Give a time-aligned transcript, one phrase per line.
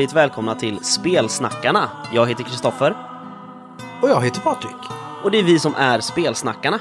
[0.00, 1.90] Hjärtligt välkomna till Spelsnackarna.
[2.12, 2.96] Jag heter Kristoffer
[4.02, 4.76] Och jag heter Patrik.
[5.24, 6.80] och det är vi som är Spelsnackarna.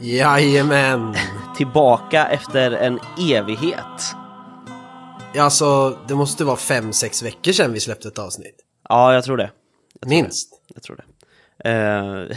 [0.00, 1.14] Jajamän!
[1.56, 3.00] Tillbaka efter en
[3.32, 4.14] evighet.
[5.34, 8.56] Ja, Alltså, det måste vara fem, sex veckor sedan vi släppte ett avsnitt.
[8.88, 9.50] Ja, jag tror det.
[10.06, 10.48] Minst.
[10.74, 11.04] Jag tror det.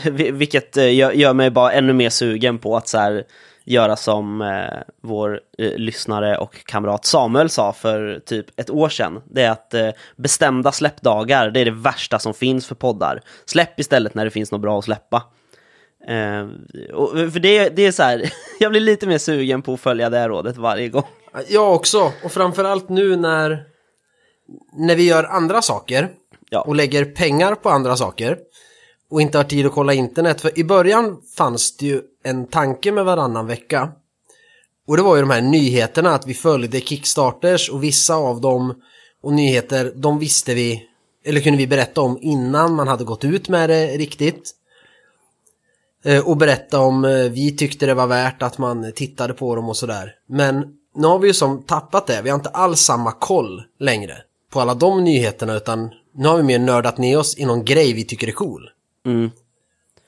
[0.12, 3.24] Vi- vilket gör, gör mig bara ännu mer sugen på att så här,
[3.64, 9.22] göra som eh, vår eh, lyssnare och kamrat Samuel sa för typ ett år sedan.
[9.26, 13.22] Det är att eh, bestämda släppdagar, det är det värsta som finns för poddar.
[13.46, 15.24] Släpp istället när det finns något bra att släppa.
[16.08, 16.48] Eh,
[16.94, 20.10] och, för det, det är så här, jag blir lite mer sugen på att följa
[20.10, 21.08] det här rådet varje gång.
[21.48, 22.12] Jag också.
[22.24, 23.64] Och framförallt nu när,
[24.74, 26.10] när vi gör andra saker
[26.54, 26.62] Ja.
[26.62, 28.38] och lägger pengar på andra saker
[29.10, 30.41] och inte har tid att kolla internet.
[30.41, 33.91] För i början fanns det ju en tanke med varannan vecka.
[34.88, 38.82] Och det var ju de här nyheterna att vi följde Kickstarters och vissa av dem
[39.22, 40.88] och nyheter, de visste vi,
[41.26, 44.52] eller kunde vi berätta om innan man hade gått ut med det riktigt.
[46.05, 49.70] Eh, och berätta om eh, vi tyckte det var värt att man tittade på dem
[49.70, 50.16] och sådär.
[50.28, 54.18] Men nu har vi ju som tappat det, vi har inte alls samma koll längre
[54.52, 57.94] på alla de nyheterna utan nu har vi mer nördat ner oss i någon grej
[57.94, 58.70] vi tycker är cool.
[59.06, 59.30] Mm.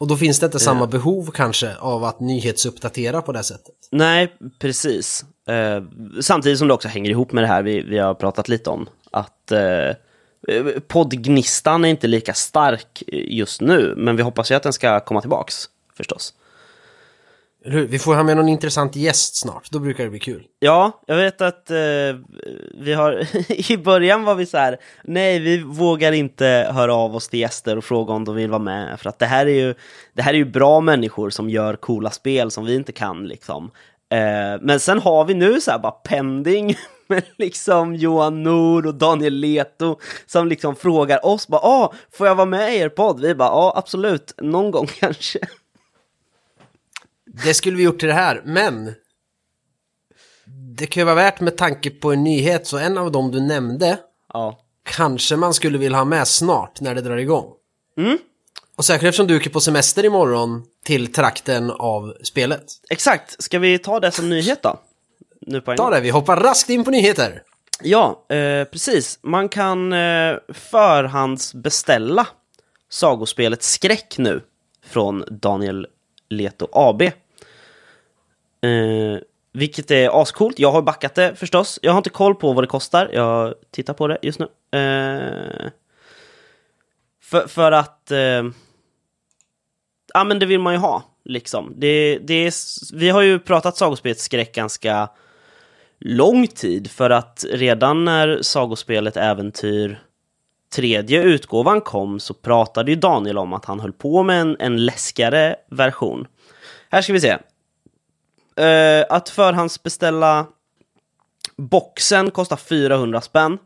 [0.03, 3.75] Och då finns det inte samma behov kanske av att nyhetsuppdatera på det sättet.
[3.91, 5.25] Nej, precis.
[5.47, 5.83] Eh,
[6.21, 8.89] samtidigt som det också hänger ihop med det här vi, vi har pratat lite om.
[9.11, 14.73] Att eh, poddgnistan är inte lika stark just nu, men vi hoppas ju att den
[14.73, 15.65] ska komma tillbaks,
[15.97, 16.33] förstås.
[17.65, 17.87] Eller hur?
[17.87, 20.43] Vi får ha med någon intressant gäst snart, då brukar det bli kul.
[20.59, 21.77] Ja, jag vet att eh,
[22.73, 23.27] vi har...
[23.71, 27.77] I början var vi så här, nej, vi vågar inte höra av oss till gäster
[27.77, 29.75] och fråga om de vill vara med, för att det här är ju,
[30.13, 33.71] det här är ju bra människor som gör coola spel som vi inte kan, liksom.
[34.11, 36.75] Eh, men sen har vi nu så här bara pending
[37.07, 42.35] med liksom Johan Nord och Daniel Leto som liksom frågar oss bara, ah, får jag
[42.35, 43.21] vara med i er podd?
[43.21, 45.39] Vi bara, ja, absolut, någon gång kanske.
[47.45, 48.93] Det skulle vi gjort till det här, men
[50.77, 53.39] det kan ju vara värt med tanke på en nyhet, så en av dem du
[53.39, 53.97] nämnde
[54.33, 57.45] Ja, kanske man skulle vilja ha med snart när det drar igång.
[57.97, 58.17] Mm.
[58.75, 62.63] Och särskilt eftersom du åker på semester imorgon till trakten av spelet.
[62.89, 63.43] exakt.
[63.43, 64.79] Ska vi ta det som nyhet då?
[65.41, 65.77] Nu på en.
[65.77, 67.43] Ta det, vi hoppar raskt in på nyheter.
[67.81, 69.19] Ja, eh, precis.
[69.21, 72.27] Man kan eh, förhandsbeställa
[72.89, 74.41] sagospelet Skräck nu
[74.85, 75.87] från Daniel
[76.29, 77.01] Leto AB.
[78.63, 79.19] Eh,
[79.53, 80.59] vilket är ascoolt.
[80.59, 81.79] Jag har backat det förstås.
[81.81, 83.09] Jag har inte koll på vad det kostar.
[83.13, 84.45] Jag tittar på det just nu.
[84.79, 85.69] Eh,
[87.23, 88.11] för, för att...
[88.11, 88.43] Eh,
[90.13, 91.03] ja, men det vill man ju ha.
[91.25, 91.73] Liksom.
[91.77, 92.53] Det, det är,
[92.95, 95.09] vi har ju pratat sagospelsskräck ganska
[95.99, 100.03] lång tid för att redan när sagospelet Äventyr
[100.75, 104.85] tredje utgåvan kom så pratade ju Daniel om att han höll på med en, en
[104.85, 106.27] läskigare version.
[106.89, 107.37] Här ska vi se.
[108.55, 110.45] Eh, att förhandsbeställa
[111.57, 113.57] boxen kostar 400 spänn.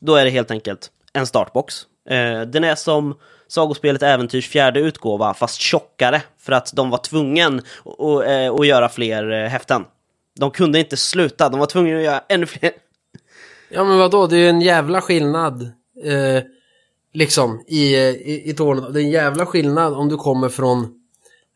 [0.00, 1.74] Då är det helt enkelt en startbox.
[2.10, 3.14] Eh, den är som
[3.48, 8.66] Sagospelet Äventyrs fjärde utgåva, fast tjockare, för att de var tvungna att- att eh, att
[8.66, 9.84] göra fler eh, häften.
[10.38, 12.70] De kunde inte sluta, de var tvungna att göra ännu fler.
[13.68, 15.62] Ja men vadå, det är ju en jävla skillnad.
[16.04, 16.42] Eh,
[17.12, 18.92] liksom i, i, i Tornedalen.
[18.92, 21.00] Det är en jävla skillnad om du kommer från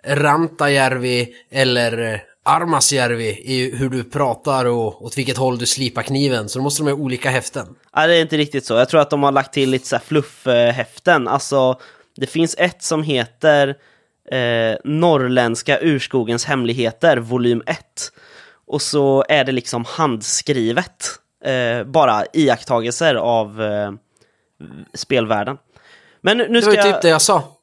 [0.06, 6.48] Rantajärvi eller eh, Armasjärvi i hur du pratar och åt vilket håll du slipar kniven.
[6.48, 7.66] Så då måste de ha olika häften.
[7.96, 8.74] Nej, det är inte riktigt så.
[8.74, 11.28] Jag tror att de har lagt till lite så här fluff-häften.
[11.28, 11.80] Alltså,
[12.16, 13.68] det finns ett som heter
[14.30, 17.78] eh, Norrländska urskogens hemligheter, volym 1.
[18.66, 21.06] Och så är det liksom handskrivet.
[21.44, 23.92] Eh, bara iakttagelser av eh,
[24.94, 25.58] spelvärlden.
[26.20, 26.94] Men nu Det ska var ju jag...
[26.94, 27.57] typ det jag sa.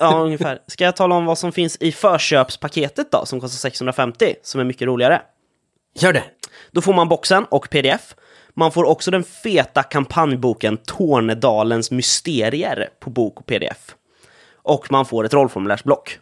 [0.00, 0.58] Ja, ungefär.
[0.66, 4.64] Ska jag tala om vad som finns i förköpspaketet då, som kostar 650, som är
[4.64, 5.22] mycket roligare?
[5.94, 6.24] Gör det.
[6.70, 8.14] Då får man boxen och pdf.
[8.54, 13.94] Man får också den feta kampanjboken Tornedalens mysterier på bok och pdf.
[14.62, 16.18] Och man får ett rollformulärsblock.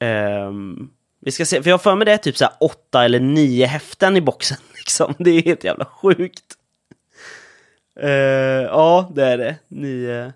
[0.00, 0.90] Ehm,
[1.20, 3.20] vi ska se, för jag har för mig det är typ så här åtta eller
[3.20, 4.58] nio häften i boxen.
[4.74, 5.14] Liksom.
[5.18, 6.44] Det är helt jävla sjukt.
[8.00, 8.10] Eh,
[8.62, 9.56] ja, det är det.
[9.68, 10.32] Nio,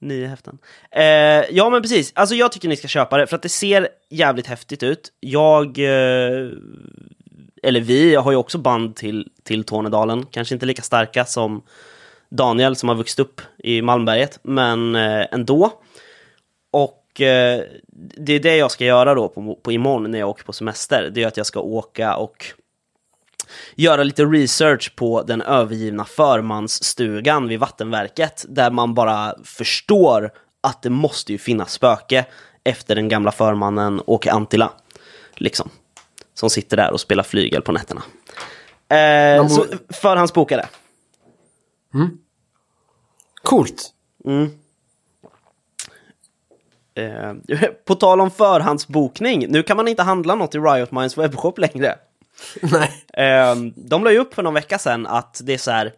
[0.00, 0.58] nio häften.
[0.90, 1.04] Eh,
[1.50, 2.12] ja, men precis.
[2.14, 5.12] Alltså jag tycker ni ska köpa det, för att det ser jävligt häftigt ut.
[5.20, 5.78] Jag...
[5.78, 6.50] Eh,
[7.62, 10.26] eller vi har ju också band till, till Tornedalen.
[10.30, 11.62] Kanske inte lika starka som
[12.30, 15.72] Daniel som har vuxit upp i Malmberget, men eh, ändå.
[16.70, 17.62] Och eh,
[18.16, 21.10] det är det jag ska göra då på, på imorgon när jag åker på semester.
[21.14, 22.44] Det är att jag ska åka och
[23.74, 30.90] göra lite research på den övergivna förmansstugan vid vattenverket, där man bara förstår att det
[30.90, 32.26] måste ju finnas spöke
[32.64, 34.70] efter den gamla förmannen Åke Antila.
[35.34, 35.70] Liksom.
[36.34, 38.02] Som sitter där och spelar flygel på nätterna.
[38.88, 40.68] Eh, så förhandsbokade.
[43.42, 43.92] Coolt.
[46.94, 47.34] Eh,
[47.84, 51.98] på tal om förhandsbokning, nu kan man inte handla något i Riot Minds webbshop längre.
[52.62, 53.04] Nej.
[53.12, 55.92] Ehm, de la ju upp för någon vecka sedan att det är så här.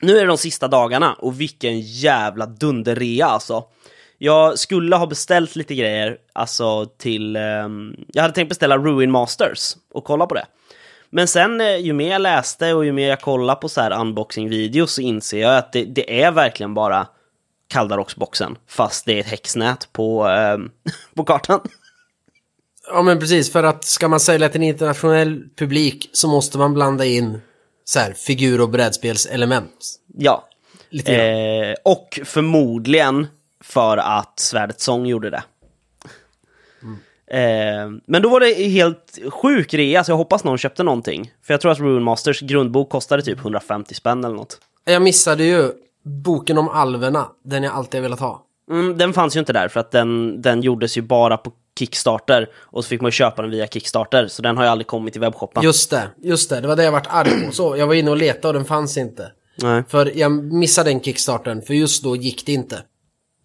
[0.00, 3.64] Nu är det de sista dagarna och vilken jävla dunderrea alltså.
[4.18, 7.36] Jag skulle ha beställt lite grejer, alltså till...
[7.36, 10.46] Ehm, jag hade tänkt beställa Ruin Masters och kolla på det.
[11.10, 13.90] Men sen eh, ju mer jag läste och ju mer jag kollade på så här
[13.90, 17.06] unboxing-videos så inser jag att det, det är verkligen bara
[17.68, 20.70] Kaldaroxboxen, fast det är ett häxnät på, ehm,
[21.14, 21.60] på kartan.
[22.94, 26.74] Ja men precis, för att ska man sälja till en internationell publik så måste man
[26.74, 27.40] blanda in
[27.84, 29.94] så här, figur och brädspelselement.
[30.18, 30.48] Ja.
[30.90, 31.16] Lite.
[31.16, 33.26] Eh, och förmodligen
[33.60, 35.42] för att Svärdet Sång gjorde det.
[37.32, 41.32] Eh, men då var det helt sjuk rea, så jag hoppas någon köpte någonting.
[41.42, 44.58] För jag tror att Rune Masters grundbok kostade typ 150 spänn eller något.
[44.84, 45.70] Jag missade ju
[46.02, 48.42] boken om alverna, den jag alltid har velat ha.
[48.70, 52.48] Mm, den fanns ju inte där, för att den, den gjordes ju bara på Kickstarter.
[52.54, 55.20] Och så fick man köpa den via Kickstarter, så den har ju aldrig kommit till
[55.20, 55.62] webbshoppen.
[55.62, 57.52] Just det, just det, det var det jag vart arg på.
[57.52, 59.32] Så, jag var inne och letade och den fanns inte.
[59.62, 62.82] Nej, För jag missade den kickstarten, för just då gick det inte.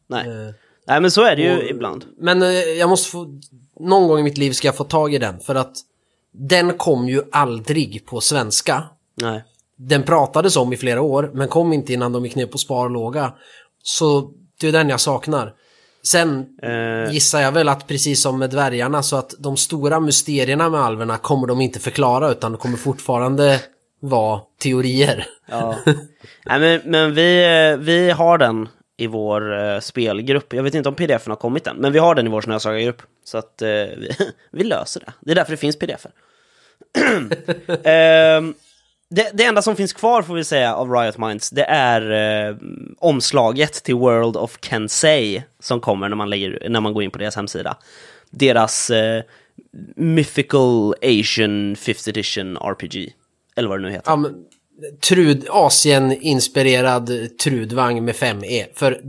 [0.09, 0.27] nej.
[0.27, 0.53] Eh,
[0.87, 2.05] nej, men så är det ju och- ibland.
[2.17, 3.39] Men eh, jag måste få,
[3.79, 5.73] någon gång i mitt liv ska jag få tag i den, för att
[6.33, 8.83] den kom ju aldrig på svenska.
[9.21, 9.43] Nej.
[9.77, 13.33] Den pratades om i flera år, men kom inte innan de gick ner på sparlåga.
[13.83, 14.31] Så
[14.61, 15.53] det är den jag saknar.
[16.07, 17.11] Sen Eh.
[17.11, 21.17] gissar jag väl att precis som med dvärgarna så att de stora mysterierna med alverna
[21.17, 23.61] kommer de inte förklara utan det kommer fortfarande
[23.99, 25.25] vara teorier.
[25.49, 25.75] Ja.
[26.45, 28.67] Nej, men, men vi, eh, vi har den
[28.97, 30.53] i vår eh, spelgrupp.
[30.53, 33.01] Jag vet inte om pdf har kommit än, men vi har den i vår snösagargrupp.
[33.23, 33.67] Så att eh,
[33.97, 34.11] vi,
[34.51, 35.13] vi löser det.
[35.21, 36.05] Det är därför det finns pdf
[37.83, 38.53] Ehm,
[39.09, 42.11] det, det enda som finns kvar får vi säga av Riot Minds, det är
[42.49, 42.55] eh,
[42.97, 47.17] omslaget till World of Kensei som kommer när man, lägger, när man går in på
[47.17, 47.77] deras hemsida.
[48.29, 49.23] Deras eh,
[49.95, 53.13] Mythical Asian 5th edition RPG.
[53.55, 54.11] Eller vad det nu heter.
[54.11, 54.45] Ja, men,
[55.07, 58.65] trud, Asien-inspirerad trudvagn med 5E.
[58.73, 59.01] För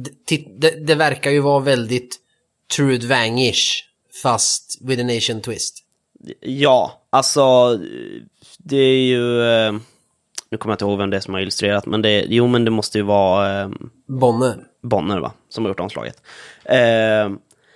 [0.59, 2.17] det, det verkar ju vara väldigt
[2.77, 3.85] trudvang-ish.
[4.23, 5.85] Fast with an Asian twist.
[6.41, 7.79] Ja, alltså
[8.69, 9.43] det är ju...
[9.43, 9.73] eh,
[10.51, 12.65] Nu kommer jag inte ihåg vem det är som har illustrerat, men det, jo men
[12.65, 13.69] det måste ju vara eh,
[14.07, 14.65] Bonner.
[14.83, 16.23] Bonner va, som har gjort omslaget.
[16.65, 17.31] Eh,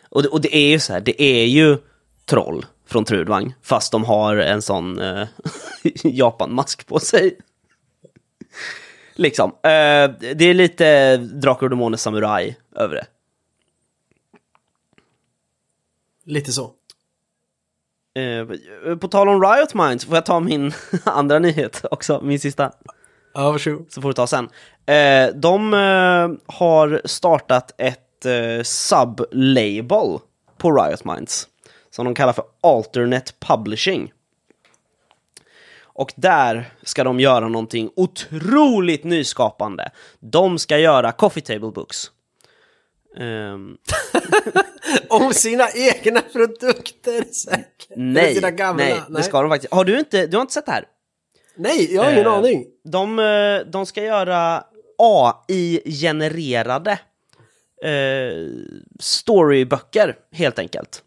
[0.08, 1.78] och, det, och det är ju så här, det är ju
[2.24, 5.28] troll från Trudvang, fast de har en sån eh,
[6.04, 7.36] Japan-mask på sig.
[9.14, 9.50] liksom.
[9.50, 13.06] Eh, det är lite Drakar och Demoner Samurai över det.
[16.24, 16.72] Lite så.
[18.14, 20.72] Eh, på tal om Riot Minds, får jag ta min
[21.04, 22.72] andra nyhet också, min sista?
[23.34, 23.86] Ja, varsågod.
[23.92, 24.48] så får du ta sen.
[24.86, 30.18] Eh, de eh, har startat ett eh, sub-label
[30.58, 31.48] på Riot Minds.
[31.90, 34.12] Som de kallar för Alternate Publishing.
[35.94, 39.90] Och där ska de göra någonting otroligt nyskapande.
[40.20, 42.10] De ska göra Coffee Table Books.
[43.16, 43.76] Ehm,
[45.08, 47.88] Om sina egna produkter säkert.
[47.96, 48.84] Nej, sina gamla.
[48.84, 49.72] nej, det ska de faktiskt.
[49.74, 50.84] Har du inte, du har inte sett det här?
[51.54, 52.66] Nej, jag har ingen Eh, aning.
[52.84, 54.64] De, eh, de ska göra
[54.98, 56.90] AI-genererade
[57.84, 58.48] eh,
[59.00, 61.02] storyböcker, helt enkelt.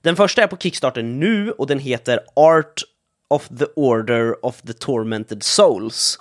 [0.00, 2.82] Den första är på Kickstarter nu och den heter Art
[3.28, 6.18] of the Order of the Tormented Souls.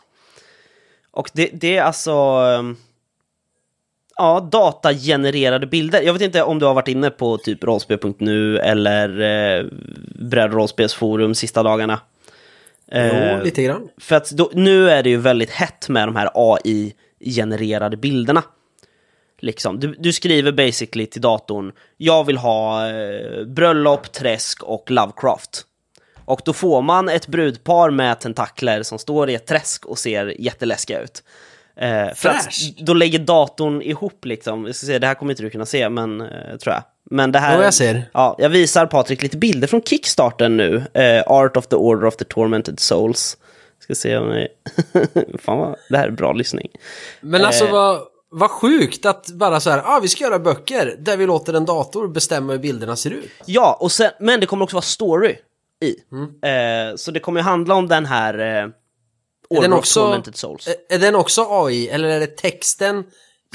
[1.12, 2.12] Och det, det är alltså...
[2.12, 2.64] eh,
[4.18, 6.02] Ja, datagenererade bilder.
[6.02, 9.66] Jag vet inte om du har varit inne på typ rollspel.nu eller eh,
[10.20, 12.00] Bräd rollspelsforum sista dagarna.
[12.92, 13.90] Eh, jo, lite grann.
[13.98, 18.44] för att då, nu är det ju väldigt hett med de här AI-genererade bilderna.
[19.40, 19.80] Liksom.
[19.80, 25.66] Du, du skriver basically till datorn, jag vill ha eh, bröllop, träsk och Lovecraft.
[26.26, 30.42] Och då får man ett brudpar med tentakler som står i ett träsk och ser
[30.42, 31.24] jätteläskiga ut.
[31.79, 35.43] Eh, för att då lägger datorn ihop liksom, jag ska se, det här kommer inte
[35.43, 36.84] du kunna se, men eh, tror jag.
[37.10, 37.57] Men det här...
[37.57, 38.10] Jo, jag ser.
[38.13, 40.84] Ja, jag visar Patrik lite bilder från Kickstarter nu.
[40.93, 43.38] Eh, Art of the Order of the Tormented Souls.
[43.79, 44.48] Ska se om jag...
[45.41, 46.67] Fan vad, det här är bra lyssning.
[47.22, 47.72] Men alltså Eh.
[47.72, 51.53] vad, vad sjukt att bara så här, ah, vi ska göra böcker där vi låter
[51.53, 53.31] en dator bestämma hur bilderna ser ut.
[53.46, 55.36] Ja, och sen, men det kommer också vara story.
[55.84, 55.89] i.
[56.48, 58.69] Eh, så det kommer handla om den här eh,
[59.50, 60.24] Är den också,
[60.89, 63.04] är, den också AI eller är det texten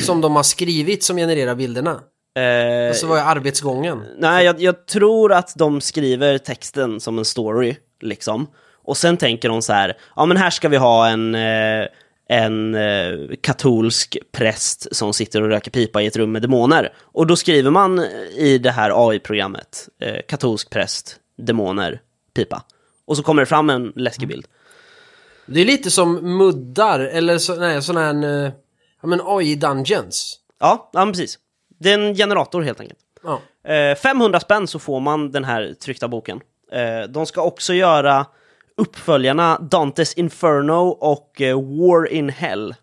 [0.03, 2.01] som de har skrivit som genererar bilderna?
[2.37, 4.05] Eh, Alltså vad är arbetsgången?
[4.19, 8.47] Nej, jag, jag tror att de skriver texten som en story, liksom.
[8.85, 11.87] Och sen tänker de så här, ja men här ska vi ha en, eh,
[12.29, 16.93] en eh, katolsk präst som sitter och röker pipa i ett rum med demoner.
[16.99, 17.99] Och då skriver man
[18.37, 22.01] i det här AI-programmet, eh, katolsk präst, demoner,
[22.35, 22.63] pipa.
[23.07, 24.47] Och så kommer det fram en läskig bild.
[25.47, 28.53] Det är lite som muddar eller så, nej, sån här, eh,
[29.01, 30.39] ja men AI Dungeons.
[30.61, 31.39] Ja, ja men precis.
[31.79, 33.01] Det är en generator helt enkelt.
[33.23, 33.41] Ja.
[33.73, 36.41] Eh, 500 spänn så får man den här tryckta boken.
[36.73, 38.27] Eh, de ska också göra
[38.77, 42.75] uppföljarna Dantes Inferno och eh, War in Hell.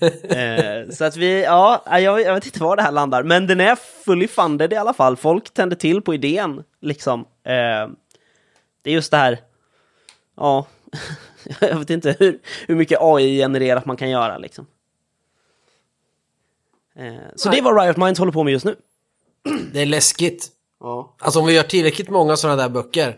[0.22, 3.60] eh, så att vi, ja, jag, jag vet inte var det här landar, men den
[3.60, 5.16] är fully funded i alla fall.
[5.16, 7.20] Folk tänder till på idén, liksom.
[7.20, 7.88] Eh,
[8.82, 9.40] det är just det här,
[10.36, 10.66] ja,
[11.60, 14.66] jag vet inte hur, hur mycket AI-genererat man kan göra, liksom.
[16.94, 17.60] Eh, så Nej.
[17.60, 18.76] det är vad Riot Minds håller på med just nu.
[19.72, 20.48] Det är läskigt.
[20.80, 21.16] Ja.
[21.18, 23.16] Alltså om vi gör tillräckligt många sådana där böcker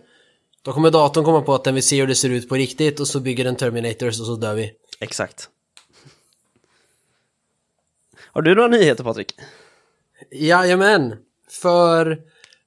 [0.62, 3.00] då kommer datorn komma på att den vill se hur det ser ut på riktigt
[3.00, 4.72] och så bygger den Terminators och så dör vi.
[5.00, 5.48] Exakt.
[8.20, 9.34] Har du några nyheter Patrik?
[10.30, 11.16] Jajamän!
[11.50, 12.22] För,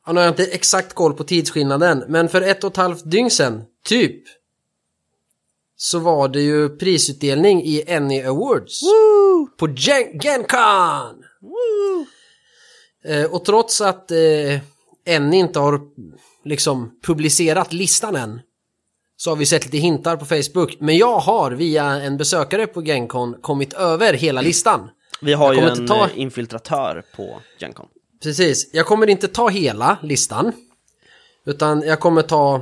[0.06, 3.12] ja, nu har jag inte exakt koll på tidsskillnaden, men för ett och ett halvt
[3.12, 4.24] dygn sedan, typ,
[5.78, 8.80] så var det ju prisutdelning i Annie Awards.
[9.58, 11.24] På Gen- Gencon!
[13.06, 14.60] Eh, och trots att eh,
[15.16, 15.82] Annie inte har
[16.46, 18.40] liksom publicerat listan än
[19.18, 20.78] så har vi sett lite hintar på Facebook.
[20.80, 24.90] Men jag har via en besökare på Gencon kommit över hela listan.
[25.22, 27.88] Vi har ju en ta- eh, infiltratör på Gencon.
[28.24, 30.52] Precis, jag kommer inte ta hela listan.
[31.46, 32.62] Utan jag kommer ta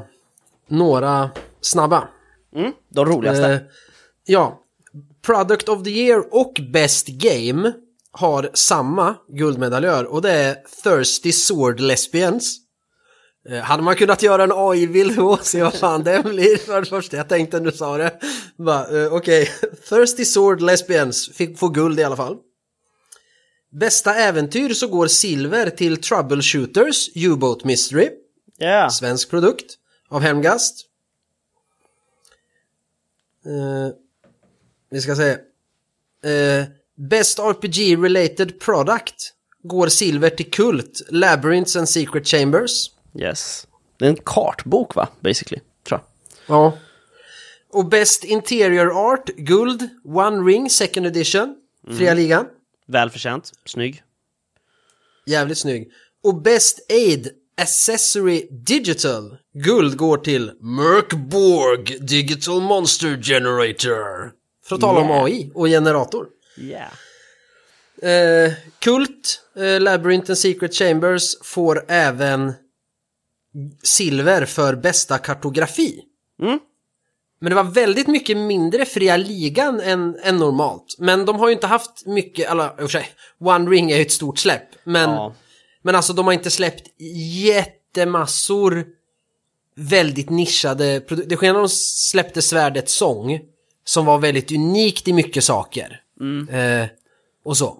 [0.67, 1.29] några
[1.61, 2.07] snabba.
[2.55, 3.47] Mm, de roligaste.
[3.53, 3.59] Eh,
[4.25, 4.61] ja,
[5.25, 7.73] Product of the Year och Best Game
[8.11, 12.57] har samma guldmedaljör och det är Thirsty Sword Lesbians.
[13.49, 16.87] Eh, hade man kunnat göra en AI-bild då, se vad fan det blir för det
[16.87, 18.19] första jag tänkte när du sa det.
[19.01, 19.49] Eh, Okej,
[19.89, 22.37] Thirsty Sword Lesbians fick få guld i alla fall.
[23.79, 28.09] Bästa äventyr så går silver till Troubleshooters U-Boat Mystery.
[28.57, 29.75] Ja, Svensk produkt
[30.09, 30.85] av Hemgast.
[33.45, 33.95] Eh,
[34.89, 35.29] vi ska se.
[36.29, 36.65] Eh,
[36.97, 39.33] Best RPG related product
[39.63, 42.91] går silver till Kult, Labyrinths and Secret Chambers.
[43.13, 43.67] yes.
[43.97, 46.55] Det är en kartbok va, basically, tror jag.
[46.55, 46.77] Ja.
[47.69, 51.55] Och Best Interior Art, guld, One Ring Second Edition,
[51.97, 52.45] Fria Ligan.
[52.87, 54.03] Välförtjänt, snygg.
[55.25, 55.91] Jävligt snygg.
[56.23, 57.29] Och Best Aid
[57.61, 64.31] Accessory Digital, guld går till Merkborg Digital Monster Generator.
[64.67, 65.11] För att tala Yeah.
[65.11, 66.27] om AI och generator.
[66.57, 66.91] Yeah.
[68.45, 72.53] Eh, Kult, eh, Labyrinth and Secret Chambers får även
[73.83, 76.01] silver för bästa kartografi.
[76.41, 76.59] Mm.
[77.39, 80.95] Men det var väldigt mycket mindre fria ligan än, än normalt.
[80.99, 83.07] Men de har ju inte haft mycket, eller i och för sig,
[83.39, 84.67] One Ring är ju ett stort släpp.
[84.83, 85.33] Men, Ja.
[85.85, 86.87] Men alltså de har inte släppt
[87.43, 88.85] jättemassor
[89.75, 91.29] väldigt nischade produkter.
[91.29, 93.39] Det när de släppte Svärdets sång
[93.83, 96.01] som var väldigt unikt i mycket saker.
[96.49, 96.87] Eh,
[97.43, 97.77] och så.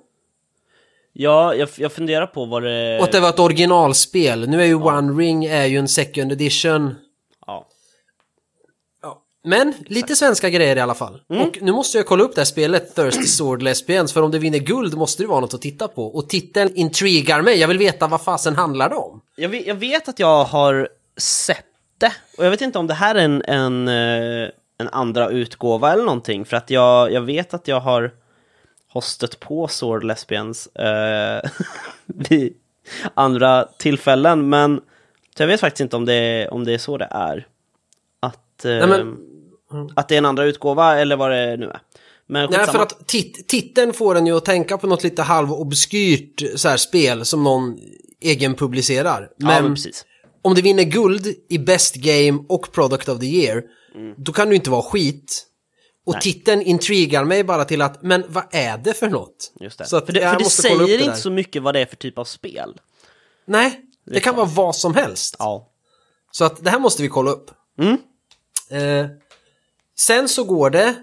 [1.13, 2.97] Ja, jag, jag funderar på vad det...
[2.99, 4.49] Och att det var ett originalspel.
[4.49, 6.95] Nu är ju One Ring är ju en second edition.
[9.45, 11.21] Men lite svenska grejer i alla fall.
[11.27, 14.39] Och nu måste jag kolla upp det här spelet, Thirsty Sword Lesbians, för om det
[14.39, 16.07] vinner guld måste det vara något att titta på.
[16.07, 19.21] Och titeln intrigar mig, jag vill veta vad fasen handlar det om.
[19.35, 21.65] Jag, vet, jag vet att jag har sett
[21.97, 25.93] det, och jag vet inte om det här är en, en, eh, en andra utgåva
[25.93, 28.11] eller någonting, för att jag, jag vet att jag har,
[28.87, 31.49] har stött på Sword Lesbians eh,
[32.05, 32.53] vid
[33.13, 34.81] andra tillfällen, men
[35.37, 37.47] jag vet faktiskt inte om det, om det är så det är.
[38.19, 39.17] Att, eh, men-
[39.95, 41.81] att det är en andra utgåva eller vad det nu är.
[42.27, 46.43] Men Nej, för att tit titeln får en ju att tänka på något lite halvobskyrt
[46.55, 47.77] så här spel som någon
[48.21, 49.29] egenpublicerar.
[49.37, 50.05] ja, Men, men precis.
[50.41, 53.63] om det vinner guld i Best Game och Product of the Year,
[54.17, 55.45] då kan det inte vara skit.
[56.05, 56.21] Och Nej.
[56.21, 59.53] titeln intrigar mig bara till att, men vad är det för något?
[59.59, 59.85] Just det.
[59.85, 61.95] Så att för det, för det säger det inte så mycket vad det är för
[61.95, 62.79] typ av spel.
[63.47, 65.35] Nej, det kan vara vad som helst.
[65.39, 65.71] Ja.
[66.31, 67.51] Så att det här måste vi kolla upp.
[67.79, 67.97] Mm.
[68.69, 69.09] Eh,
[69.97, 70.95] sen så går det,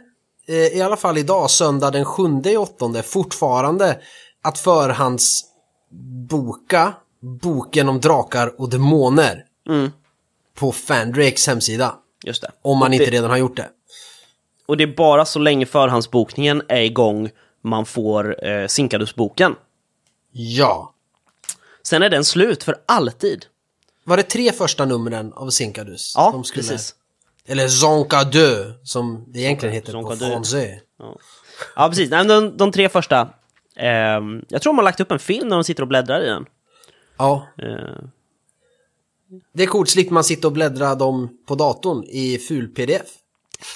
[0.47, 4.01] eh, i alla fall idag, söndag den 7 i åttonde, fortfarande
[4.43, 9.45] att förhandsboka boken om drakar och demoner.
[9.69, 9.91] Mm.
[10.55, 11.95] på Fandrakes hemsida.
[12.25, 12.51] Just det.
[12.63, 13.69] Om man och inte det, redan har gjort det.
[14.67, 17.31] Och det är bara så länge förhandsbokningen är igång
[17.63, 19.55] man får eh, Sinkadus-boken.
[20.33, 20.95] Ja.
[21.83, 23.47] Sen är den slut för alltid.
[24.05, 26.13] Var det tre första numren av Sinkadus?
[26.17, 26.95] Ja, skulle- precis.
[27.49, 30.31] Eller Zonkadö, som det egentligen heter på Zonkadö.
[30.31, 30.81] fransé.
[31.77, 32.11] Ja, precis.
[32.11, 33.29] Nej, de, de tre första.
[33.77, 36.27] ehm, jag tror de har lagt upp en film när de sitter och bläddrar i
[36.27, 36.47] den.
[37.19, 38.05] Ja, Eh,
[39.55, 39.91] det är coolt.
[39.91, 43.03] Slipper man sitta och bläddra dem på datorn i ful-pdf.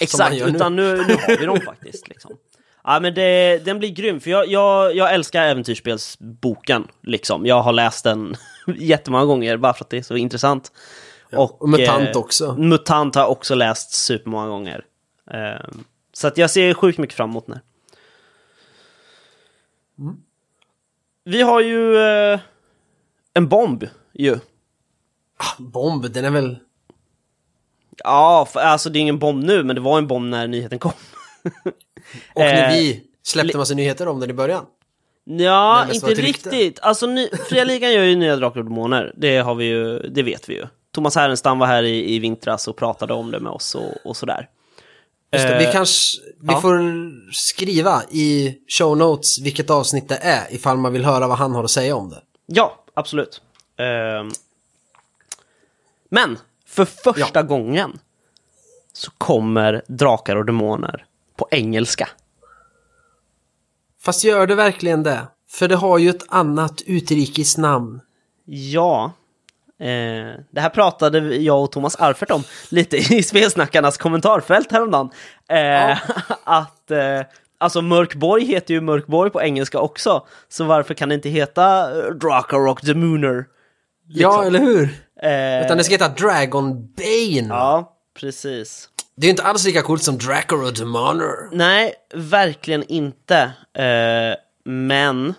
[0.00, 0.56] exakt, gör nu.
[0.56, 2.08] utan nu, nu har vi dem faktiskt.
[2.08, 2.37] Liksom.
[2.85, 6.88] Ja, men det, den blir grym, för jag, jag, jag älskar äventyrsspelsboken.
[7.02, 7.46] Liksom.
[7.46, 8.37] Jag har läst den
[8.76, 10.73] jättemånga gånger bara för att det är så intressant.
[11.33, 12.54] Och, och MUTANT eh, också.
[12.59, 14.85] MUTANT har jag också läst supermånga gånger.
[15.30, 15.68] Eh,
[16.12, 17.62] så att jag ser sjukt mycket fram emot den här.
[19.99, 20.16] Mm.
[21.25, 22.40] Vi har ju eh,
[23.35, 24.38] en bomb ju.
[25.59, 26.59] Bomb, den är väl...
[27.97, 30.78] Ja, för, alltså det är ingen bomb nu, men det var en bomb när nyheten
[30.78, 30.92] kom.
[32.35, 34.66] Och när Eh, vi släppte massa nyheter om den i början.
[35.25, 36.23] Ja, inte rykte.
[36.23, 36.80] riktigt.
[36.80, 39.14] Alltså, ny, Fria Ligan gör ju nya Drakar och Demoner.
[39.16, 40.66] Det har vi ju, det vet vi ju.
[40.96, 44.16] Thomas Härenstam var här i, i vintras och pratade om det med oss och, och
[44.16, 44.48] sådär.
[45.30, 46.20] Det, vi Eh, kanske...
[46.40, 46.60] Vi ja.
[46.60, 51.54] får skriva i show notes vilket avsnitt det är ifall man vill höra vad han
[51.54, 52.22] har att säga om det.
[52.46, 53.42] Ja, absolut.
[53.76, 54.30] Ehm,
[56.08, 57.98] men, för första gången
[58.92, 61.04] så kommer Drakar och Demoner
[61.36, 62.08] på engelska.
[64.00, 65.26] Fast gör det verkligen det?
[65.48, 68.00] För det har ju ett annat utrikes namn.
[68.44, 69.12] Ja.
[69.80, 75.11] Eh, det här pratade jag och Thomas Arfert om lite i Spelsnackarnas kommentarfält häromdagen.
[75.49, 75.99] Eh,
[76.45, 77.21] Att, eh,
[77.59, 80.26] alltså Mörkborg heter ju Mörkborg på engelska också.
[80.49, 83.45] Så varför kan det inte heta eh, Drakar och the Mooner?
[84.08, 84.82] Ja, eller hur?
[85.23, 87.49] Eh, Utan det ska heta Dragon Bane.
[87.49, 88.89] Ja, precis.
[89.17, 91.56] Det är ju inte alls lika coolt som Draco och Demoner.
[91.56, 93.52] Nej, verkligen inte.
[93.78, 95.34] Eh, men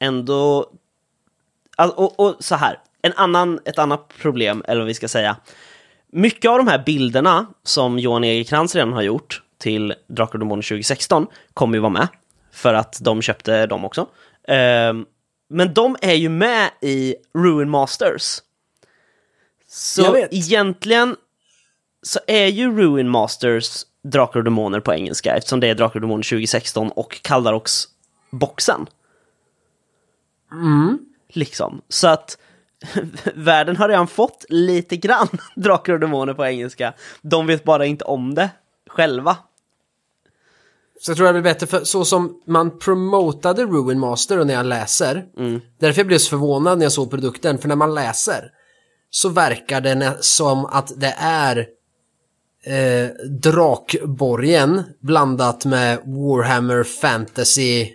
[0.00, 0.70] ändå...
[1.76, 5.36] All, och, och så här, en annan, ett annat problem, eller vad vi ska säga.
[6.12, 10.62] Mycket av de här bilderna som Johan Egerkrans redan har gjort till Drakar och Demoner
[10.62, 12.08] 2016 kommer ju vara med.
[12.52, 14.00] För att de köpte dem också.
[14.48, 14.92] Eh,
[15.48, 18.38] men de är ju med i Ruin Masters.
[19.68, 21.16] Så egentligen
[22.02, 26.00] så är ju Ruin Masters Drakar och Demoner på engelska eftersom det är Drakar och
[26.00, 28.86] Demoner 2016 och Kaldarox-boxen.
[31.28, 31.82] Liksom.
[31.88, 32.38] Så att
[33.34, 36.94] världen har redan fått lite grann Drakar och Demoner på engelska.
[37.22, 38.50] De vet bara inte om det
[38.86, 39.36] själva.
[41.00, 44.54] Så jag tror det blir bättre för så som man promotade Ruin Master och när
[44.54, 45.24] jag läser.
[45.78, 47.58] Därför jag blev så förvånad när jag såg produkten.
[47.58, 48.50] För när man läser
[49.10, 51.66] så verkar det som att det är
[52.64, 57.88] eh, Drakborgen blandat med Warhammer Fantasy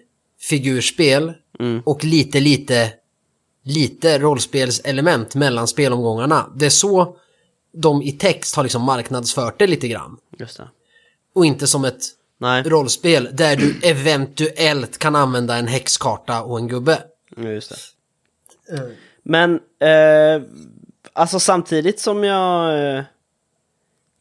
[0.49, 1.33] figurspel
[1.85, 2.91] och lite, lite,
[3.63, 6.49] lite rollspelselement mellan spelomgångarna.
[6.55, 7.17] Det är så
[7.71, 10.17] de i text har liksom marknadsfört det lite grann.
[10.39, 10.67] Just det.
[11.33, 12.01] Och inte som ett
[12.41, 17.03] Nej, rollspel där du eventuellt kan använda en häxkarta och en gubbe.
[17.37, 17.69] Just
[18.67, 18.95] det.
[19.23, 20.41] Men, eh,
[21.13, 22.79] alltså samtidigt som jag...
[22.97, 23.03] Eh,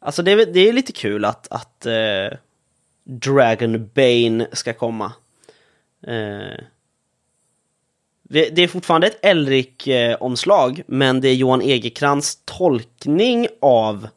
[0.00, 2.38] alltså det det är lite kul att, att eh,
[3.04, 5.12] Dragon Bane ska komma.
[6.06, 6.64] Eh,
[8.28, 14.08] det, är fortfarande ett Elric-omslag, men det är Johan Egerkrans tolkning av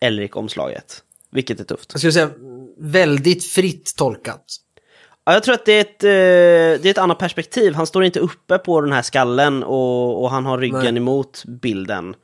[0.00, 1.02] Elric-omslaget.
[1.30, 1.88] Vilket är tufft.
[1.92, 2.30] Jag skulle säga
[2.78, 4.44] väldigt fritt tolkat.
[5.24, 7.74] Ja, jag tror att det är, ett, eh, det är ett annat perspektiv.
[7.74, 10.96] Han står inte uppe på den här skallen och, och han har ryggen Nej.
[10.96, 12.14] emot bilden.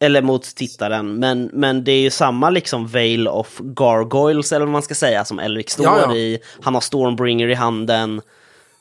[0.00, 1.14] Eller mot tittaren.
[1.14, 5.24] Men, men det är ju samma liksom veil of gargoyles, eller vad man ska säga,
[5.24, 6.14] som Elric står Ja, ja.
[6.14, 6.38] i.
[6.60, 8.20] Han har Stormbringer i handen.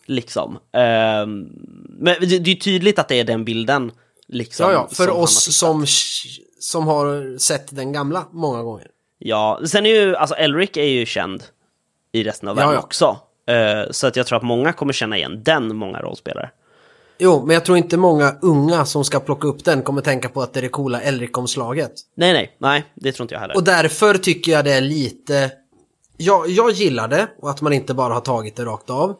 [0.09, 0.57] Liksom.
[0.73, 1.47] Ehm,
[1.89, 3.91] men det, det är tydligt att det är den bilden.
[4.27, 5.85] Liksom, Ja, ja, som för har oss som,
[6.59, 8.87] som har sett den gamla många gånger.
[9.17, 11.43] Ja, sen är ju, alltså Elric är ju känd
[12.11, 12.81] i resten av Ja, världen ja.
[12.81, 13.17] också.
[13.47, 16.49] Eh, så att jag tror att många kommer känna igen den, många rollspelare.
[17.17, 20.41] Jo, men jag tror inte många unga som ska plocka upp den kommer tänka på
[20.41, 21.91] att det är det coola Elric-omslaget.
[22.15, 23.55] Nej, nej, nej, det tror inte jag heller.
[23.55, 25.51] Och därför tycker jag det är lite...
[26.17, 29.15] Jag, jag gillar det och att man inte bara har tagit det rakt av.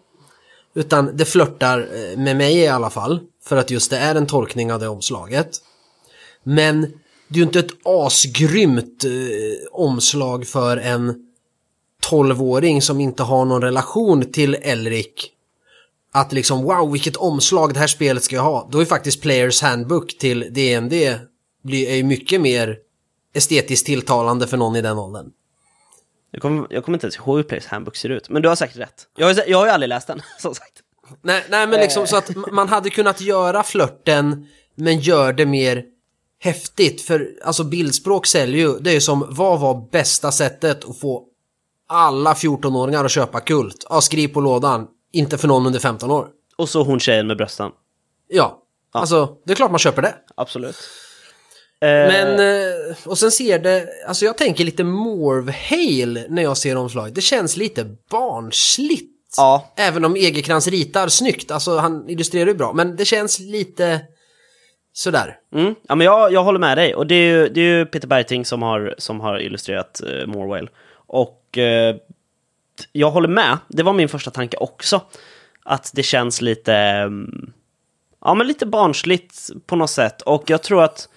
[0.74, 3.20] Utan det flörtar eh, med mig i alla fall.
[3.44, 5.50] För att just det är en tolkning av det omslaget.
[6.44, 6.82] Men
[7.28, 9.12] det är ju inte ett asgrymt eh,
[9.72, 11.26] omslag för en
[12.10, 15.32] 12-åring som inte har någon relation till Elric.
[16.12, 18.70] Att liksom wow vilket omslag det här spelet ska jag ha.
[18.72, 20.94] Då är faktiskt Players Handbook till DND
[21.64, 22.78] blir, är ju mycket mer
[23.34, 25.32] estetiskt tilltalande för någon i den åldern.
[26.32, 28.56] Jag kommer, jag kommer inte ens ihåg hur Players Handbook ser ut, men du har
[28.56, 29.08] säkert rätt.
[29.18, 30.74] Jag har, jag har ju aldrig läst den, som sagt.
[31.22, 35.86] Nej, nej men liksom så att man hade kunnat göra flörten men gör det mer
[36.40, 37.02] häftigt.
[37.02, 38.80] För alltså bildspråk säljer ju.
[38.80, 41.26] Det är ju som vad var bästa sättet att få
[41.88, 43.86] alla 14-åringar att köpa kult?
[43.90, 44.88] Ja, skriv på lådan.
[45.12, 46.28] Inte för någon under 15 år.
[46.58, 47.72] Och så hon tjejen med brösten.
[48.28, 50.16] Ja, alltså det är klart man köper det.
[50.36, 50.76] Absolut.
[51.82, 57.16] Men, eh, och sen ser det, alltså jag tänker lite Morvhale när jag ser omslaget.
[57.16, 59.16] Det känns lite barnsligt.
[59.38, 64.02] Ja, Även om Egerkrans ritar snyggt, alltså han illustrerar ju bra, men det känns lite
[64.94, 65.38] sådär.
[65.54, 65.76] mm.
[65.88, 66.96] ja men jag, jag håller med dig.
[66.96, 70.28] Och det är ju, det är ju Peter Bergting som har, som har illustrerat uh,
[70.28, 70.70] Morwell.
[70.92, 71.96] Och eh,
[72.92, 73.58] jag håller med.
[73.68, 75.02] Det var min första tanke också.
[75.64, 77.52] Att det känns lite, mm,
[78.22, 80.22] ja men lite barnsligt på något sätt.
[80.22, 81.10] Och jag tror att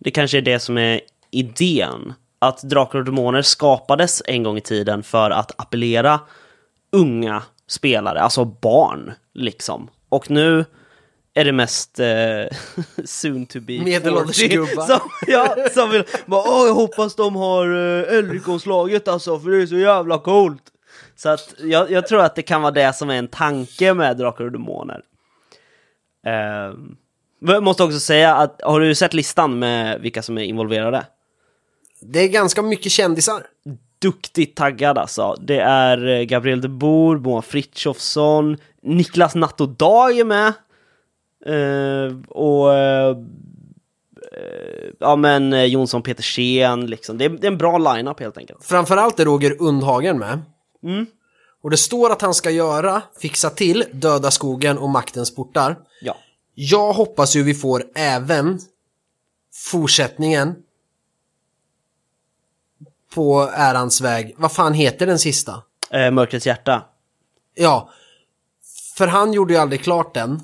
[0.00, 2.12] det kanske är det som är idén.
[2.38, 6.20] Att Drakar och Demoner skapades en gång i tiden för att appellera
[6.92, 9.88] unga spelare, alltså barn liksom.
[10.08, 10.64] Och nu
[11.34, 12.56] är det mest eh,
[13.04, 14.86] soon to be Medelålders 40 gubbar.
[14.86, 19.62] som, ja, som vill bara, Åh, jag hoppas de har eh, Elric-omslaget alltså, för det
[19.62, 20.62] är så jävla coolt.
[21.16, 24.16] Så att jag, jag tror att det kan vara det som är en tanke med
[24.16, 25.02] Drakar och Demoner.
[26.26, 26.96] Eh, men
[27.40, 31.06] jag måste också säga att, har du sett listan med vilka som är involverade?
[32.00, 33.46] Det är ganska mycket kändisar.
[33.98, 35.34] duktigt taggad alltså.
[35.40, 40.52] Det är eh, Gabriel de Boer, Moa Frithiofsson, Niklas Natt och Dag är med.
[41.46, 43.16] Eh, och eh,
[44.98, 47.18] ja men Jonsson Petersen liksom.
[47.18, 48.64] Det är, det är en bra line-up helt enkelt.
[48.64, 50.40] Framförallt är Roger Undhagen med.
[51.62, 55.76] Och det står att han ska göra, fixa till, Döda skogen och Maktens portar.
[56.00, 56.16] Ja.
[56.62, 58.60] Jag hoppas ju vi får även
[59.54, 60.54] fortsättningen
[63.14, 64.34] på Ärans väg.
[64.38, 65.62] Vad fan heter den sista?
[65.90, 66.84] Eh, Mörkrets hjärta.
[67.54, 67.90] Ja,
[68.96, 70.40] för han gjorde ju aldrig klart den.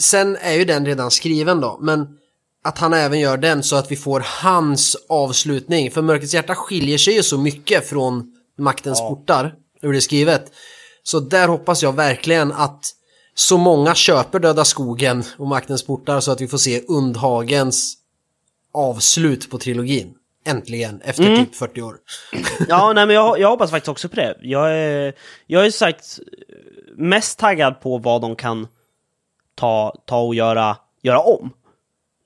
[0.00, 2.18] Sen är ju den redan skriven då, men
[2.64, 5.90] att han även gör den så att vi får hans avslutning.
[5.90, 9.08] För Mörkrets hjärta skiljer sig ju så mycket från Maktens Ja.
[9.08, 10.52] portar, hur det är skrivet.
[11.02, 12.94] Så där hoppas jag verkligen att
[13.34, 17.94] så många köper Döda skogen och Maktens portar så att vi får se Undhagens
[18.74, 20.14] avslut på trilogin.
[20.44, 21.96] Äntligen, efter typ 40 år.
[22.68, 24.38] Ja, nej men jag, jag hoppas faktiskt också på det.
[24.40, 25.12] Jag är,
[25.46, 26.18] jag är sagt
[26.96, 28.68] mest taggad på vad de kan
[29.54, 31.50] ta, ta och göra, göra om.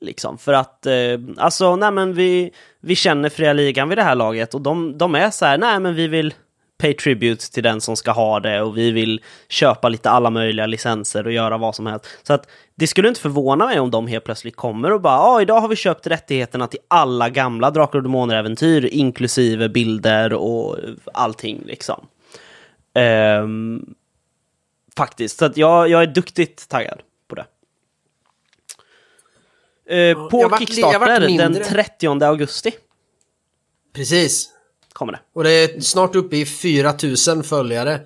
[0.01, 0.95] Liksom, för att, eh,
[1.37, 5.15] alltså, nej men vi, vi känner fria ligan vid det här laget och de, de
[5.15, 6.35] är så här, nej men vi vill
[6.79, 10.67] pay tribute till den som ska ha det och vi vill köpa lite alla möjliga
[10.67, 12.07] licenser och göra vad som helst.
[12.23, 15.43] Så att det skulle inte förvåna mig om de helt plötsligt kommer och bara, ja
[15.43, 20.77] idag har vi köpt rättigheterna till alla gamla Drakar och Demoner-äventyr, inklusive bilder och
[21.15, 22.07] allting liksom.
[22.95, 23.95] Ehm,
[24.97, 27.47] faktiskt, så att jag, jag är duktigt taggad på det.
[29.89, 32.73] Eh, på Kickstarter den 30 augusti
[33.95, 34.56] Precis.
[34.97, 35.21] Kommer det.
[35.33, 38.01] Och det är snart uppe i 4000 följare.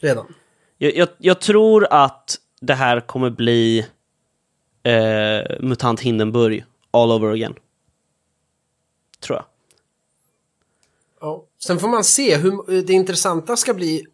[0.00, 0.34] Redan.
[0.78, 3.86] Jag, jag, jag tror att det här kommer bli
[4.82, 7.54] eh, MUTANT Hindenburg all over again.
[9.20, 9.44] Tror jag.
[11.20, 11.44] Ja.
[11.64, 14.06] Sen får man se hur det intressanta ska bli.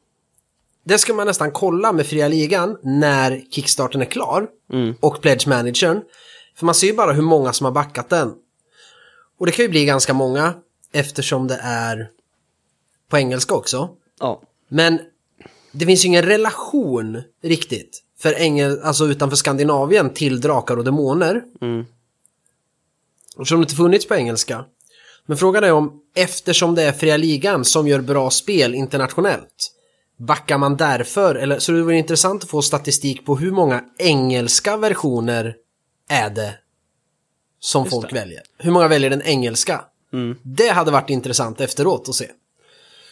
[0.85, 4.49] Det ska man nästan kolla med fria ligan när kickstarten är klar.
[5.01, 6.03] Och pledge managern.
[6.57, 8.35] För man ser ju bara hur många som har backat den.
[9.39, 10.55] Och det kan ju bli ganska många
[10.93, 12.11] eftersom det är
[13.09, 13.91] på engelska också.
[14.21, 14.43] Ja.
[14.69, 15.01] Men
[15.73, 21.43] det finns ju ingen relation riktigt för engel, alltså utanför Skandinavien till drakar och demoner.
[21.61, 21.87] Mm.
[23.39, 24.65] Eftersom det inte funnits på engelska.
[25.27, 29.73] Men frågan är om eftersom det är fria ligan som gör bra spel internationellt
[30.17, 31.35] backar man därför?
[31.35, 35.57] Eller, så det vore intressant att få statistik på hur många engelska versioner
[36.09, 36.55] är det
[37.61, 38.15] som Just folk det.
[38.15, 38.43] väljer.
[38.59, 39.85] Hur många väljer den engelska?
[40.13, 40.37] Mm.
[40.43, 42.27] Det hade varit intressant efteråt att se.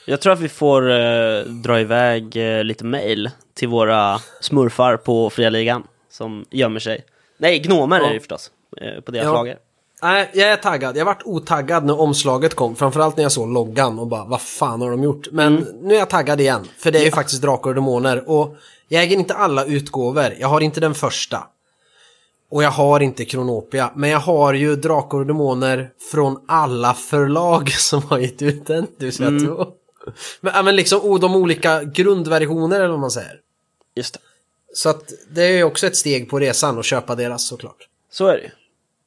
[0.06, 5.30] Jag tror att vi får eh, dra iväg eh, lite mail till våra smurfar på
[5.30, 7.04] Fria Ligan som gömmer sig.
[7.38, 8.06] Nej, gnomer Ja.
[8.06, 9.32] är det förstås, eh, på deras Ja.
[9.32, 9.58] lager.
[10.02, 10.96] Nej, jag är taggad.
[10.96, 12.76] Jag vart otaggad när omslaget kom.
[12.76, 15.28] Framförallt när jag såg loggan och bara, vad fan har de gjort?
[15.32, 16.68] Men nu är jag taggad igen.
[16.78, 18.28] För det är ju faktiskt Drakar och Demoner.
[18.30, 18.56] Och
[18.88, 20.34] jag äger inte alla utgåvor.
[20.40, 21.46] Jag har inte den första.
[22.50, 23.92] Och jag har inte Kronopia.
[23.96, 28.86] Men jag har ju Drakar och Demoner från alla förlag som har gett ut den.
[28.98, 29.66] Det vill säga två.
[30.40, 33.40] Men, men liksom oh, de olika grundversioner eller vad man säger.
[33.94, 34.20] Just det.
[34.74, 37.88] Så att det är ju också ett steg på resan att köpa deras såklart.
[38.10, 38.50] Så är det ju.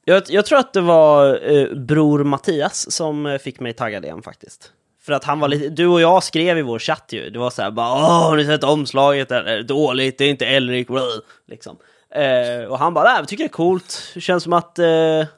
[0.04, 4.22] Jag, jag tror att det var eh, bror Mattias som eh, fick mig taggad igen
[4.22, 4.72] faktiskt.
[5.02, 7.50] För att han var lite, du och jag skrev i vår chatt ju, det var
[7.50, 9.30] så här bara Åh, har ni sett omslaget?
[9.30, 11.04] Är dåligt, det är inte Elric, blah",
[11.48, 11.76] liksom.
[12.14, 14.10] Eh, och han bara, jag tycker det är coolt.
[14.14, 14.84] Det känns som att eh,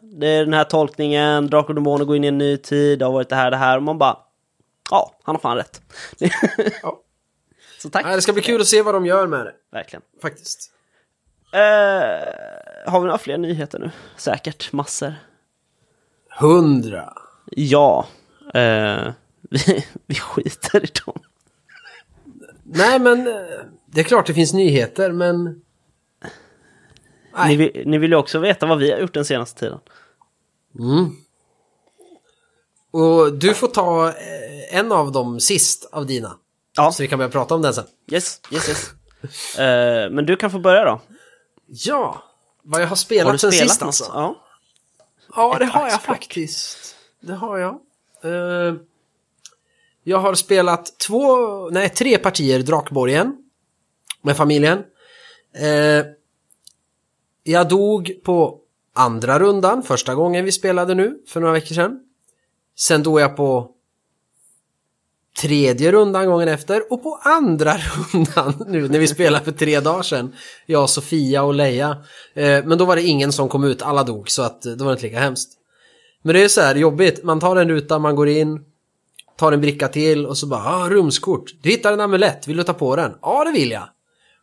[0.01, 3.05] det är den här tolkningen, Drakar och Demoner går in i en ny tid, det
[3.05, 3.77] har varit det här, det här.
[3.77, 4.19] Och man bara,
[4.91, 5.83] ja, han har fan rätt.
[6.19, 6.31] Ja.
[7.79, 8.05] Så tack.
[8.05, 10.03] Nej, det ska bli kul att se vad de gör med det, Verkligen.
[10.23, 10.71] faktiskt.
[11.53, 13.91] Eh, har vi några fler nyheter nu?
[14.17, 15.15] Säkert, massor.
[16.41, 17.13] Hundra.
[17.51, 18.07] Ja.
[18.55, 19.13] Eh,
[19.51, 21.19] vi, vi skiter i dem.
[22.63, 23.35] Nej, men eh,
[23.87, 25.61] det är klart det finns nyheter, men...
[27.47, 29.79] Ni vill, ni vill ju också veta vad vi har gjort den senaste tiden.
[30.79, 31.17] Mm.
[32.91, 36.37] Och du får ta eh, en av dem sist av dina.
[36.77, 37.85] Ja, Så vi kan börja prata om den sen.
[38.11, 39.59] yes, yes, yes.
[39.59, 41.01] Eh, men du kan få börja då.
[41.67, 42.23] Ja,
[42.63, 44.05] vad jag har spelat Har du sen spelat sist alltså.
[44.15, 44.41] Ja.
[45.37, 46.97] Ja, det Ett har jag faktiskt.
[47.21, 47.81] Det har jag.
[48.23, 48.75] Eh,
[50.03, 51.37] jag har spelat två,
[51.71, 53.37] nej tre partier Drakborgen.
[54.23, 54.79] Med familjen.
[55.55, 56.07] Eh,
[57.45, 58.59] jag dog på
[58.95, 62.01] andra rundan, första gången vi spelade nu, för några veckor sedan.
[62.77, 63.71] Sen dog jag på
[65.41, 67.75] tredje rundan gången efter och på andra
[68.13, 70.35] rundan nu när vi spelade för tre dagar sedan.
[70.67, 71.97] Jag, Sofia och Leia.
[72.35, 74.93] Eh, men då var det ingen som kom ut, alla dog så att det var
[74.93, 75.51] inte lika hemskt.
[76.23, 78.61] Men det är så här jobbigt, man tar en ruta, man går in,
[79.37, 81.53] tar en bricka till och så bara ah, rumskort.
[81.63, 83.15] Du hittar en amulett, vill du ta på den?
[83.23, 83.89] Ja, det vill jag.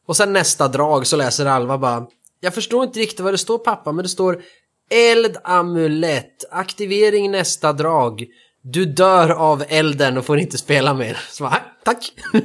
[0.06, 2.08] Och sen nästa drag så läser Alva bara
[2.44, 4.42] jag förstår inte riktigt vad det står pappa, men det står
[4.90, 8.26] Eldamulett, aktivering nästa drag.
[8.62, 11.18] Du dör av elden och får inte spela mer.
[11.30, 12.14] Så bara, "Nej, tack.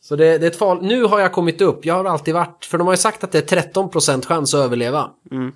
[0.00, 0.82] så det, det är ett fall.
[0.82, 3.32] Nu har jag kommit upp, jag har alltid varit, för de har ju sagt att
[3.32, 5.10] det är 13% chans att överleva.
[5.30, 5.52] Mm.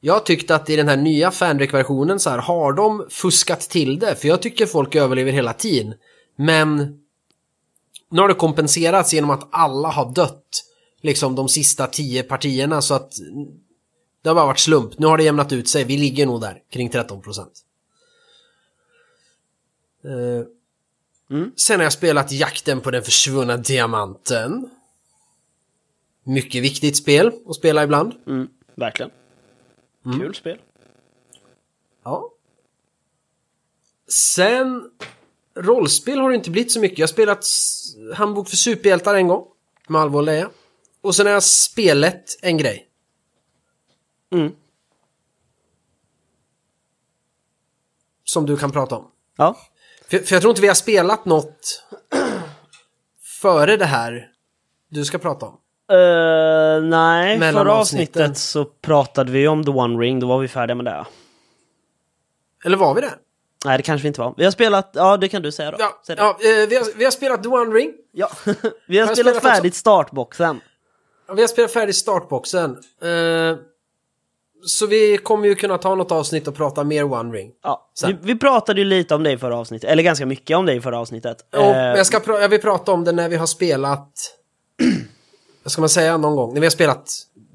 [0.00, 4.14] Jag tyckte att i den här nya fanrek-versionen så här har de fuskat till det,
[4.14, 5.94] för jag tycker folk överlever hela tiden.
[6.36, 6.98] Men
[8.10, 10.71] nu har det kompenserats genom att alla har dött
[11.02, 13.12] liksom de sista tio partierna så att
[14.22, 14.98] det har bara varit slump.
[14.98, 15.84] Nu har det jämnat ut sig.
[15.84, 17.52] Vi ligger nog där kring 13 procent.
[20.04, 20.46] Eh,
[21.30, 21.52] Mm.
[21.56, 24.70] Sen har jag spelat Jakten på den försvunna diamanten.
[26.24, 28.12] Mycket viktigt spel att spela ibland.
[28.26, 29.10] Mm, verkligen.
[30.04, 30.58] Kul spel.
[32.04, 32.30] Ja.
[34.08, 34.90] Sen
[35.54, 36.98] rollspel har det inte blivit så mycket.
[36.98, 37.46] Jag har spelat
[38.14, 39.46] Handbok för superhjältar en gång.
[39.88, 40.50] Med Alva och Leia.
[41.02, 42.88] Och sen har jag spelat en grej.
[44.32, 44.52] Mm.
[48.24, 49.10] Som du kan prata om.
[49.36, 49.56] Ja.
[50.08, 51.84] För, för jag tror inte vi har spelat något
[53.42, 54.30] före det här
[54.88, 55.58] du ska prata om.
[55.92, 58.22] Uh, nej, Mellan förra avsnitten.
[58.22, 61.06] avsnittet så pratade vi om The One Ring, då var vi färdiga med det.
[62.64, 63.14] Eller var vi det?
[63.64, 64.34] Nej, det kanske vi inte var.
[64.36, 65.76] Vi har spelat, ja det kan du säga då.
[65.80, 67.92] Ja, Säg ja eh, vi, har, vi har spelat The One Ring.
[68.12, 68.30] Ja.
[68.44, 69.48] vi har jag spelat spelat också?
[69.48, 70.60] färdigt startboxen.
[71.34, 72.70] Vi har spelat färdigt startboxen.
[73.02, 73.56] Eh,
[74.66, 77.52] så vi kommer ju kunna ta något avsnitt och prata mer One Ring.
[77.62, 77.90] Ja.
[78.06, 80.74] Vi, vi pratade ju lite om det i förra avsnittet, eller ganska mycket om det
[80.74, 81.46] i förra avsnittet.
[81.50, 84.08] Ja, Eh, jag, ska jag vill prata om det när vi har spelat...
[85.62, 86.54] Vad ska man säga någon gång?
[86.54, 87.10] När vi har spelat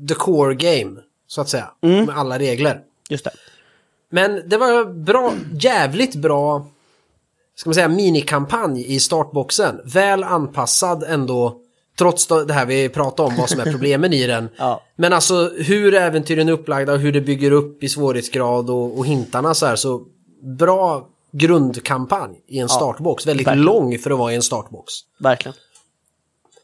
[0.09, 1.69] the core game, så att säga.
[1.81, 2.05] Mm.
[2.05, 2.81] Med alla regler.
[3.09, 3.31] Just det.
[4.09, 6.67] Men det var bra, jävligt bra,
[7.55, 9.81] ska man säga, minikampanj i startboxen.
[9.83, 11.61] Väl anpassad ändå,
[11.97, 14.49] trots det här vi pratade om, vad som är problemen i den.
[14.57, 14.83] Ja.
[14.95, 19.05] Men alltså hur äventyren är upplagda och hur det bygger upp i svårighetsgrad och, och
[19.05, 20.01] hintarna så här, så
[20.41, 23.27] bra grundkampanj i en startbox.
[23.27, 23.65] Väldigt verkligen.
[23.65, 24.93] lång för att vara i en startbox.
[25.19, 25.55] Verkligen.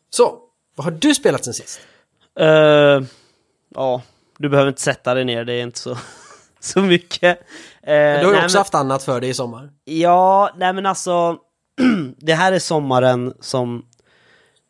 [0.10, 0.38] Så,
[0.76, 1.80] vad har du spelat sen sist?
[2.39, 3.02] Eh,
[3.76, 4.02] ja,
[4.38, 5.98] du behöver inte sätta dig ner, det är inte så,
[6.60, 7.39] så mycket.
[7.39, 7.39] Uh,
[7.86, 9.69] Du har ju också haft annat för dig i sommar.
[9.86, 11.38] Ja, nej men alltså,
[12.17, 13.86] det här är sommaren som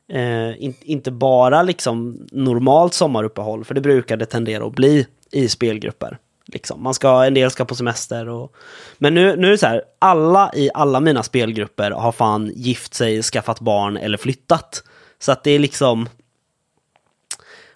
[0.10, 5.50] eh, in, inte bara liksom normalt sommaruppehåll, för det brukar det tendera att bli i
[5.50, 6.18] spelgrupper.
[6.46, 6.84] Liksom.
[6.84, 8.56] Man ska, en del ska på semester och...
[8.98, 12.94] Men nu, nu är det så här, alla i alla mina spelgrupper har fan gift
[12.94, 14.84] sig, skaffat barn eller flyttat.
[15.20, 16.10] Så att det är liksom...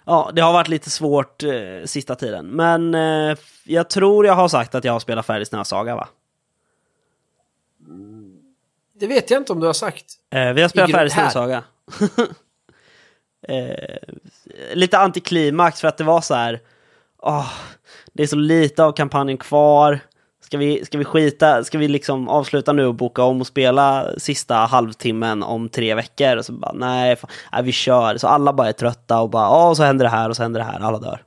[0.04, 1.50] Ja, det har varit lite svårt eh,
[1.84, 2.46] sista tiden.
[2.46, 6.08] Men eh, jag tror jag har sagt att jag har spelat färdigt Snösaga, va?
[8.94, 10.04] Det vet jag inte om du har sagt.
[10.30, 11.12] Eh, vi har spelat färdigt.
[11.12, 11.64] Snösaga.
[13.48, 14.14] eh,
[14.74, 16.60] lite antiklimax för att det var så här.
[17.22, 17.52] oh,
[18.12, 20.00] det är så lite av kampanjen kvar.
[20.48, 24.06] Ska vi, ska vi skita, ska vi liksom avsluta nu och boka om och spela
[24.18, 26.36] sista halvtimmen om tre veckor?
[26.36, 28.16] Och så bara, nej, fan, nej, vi kör.
[28.16, 30.42] Så alla bara är trötta och bara, ja, oh, så händer det här och så
[30.42, 31.22] händer det här, alla dör.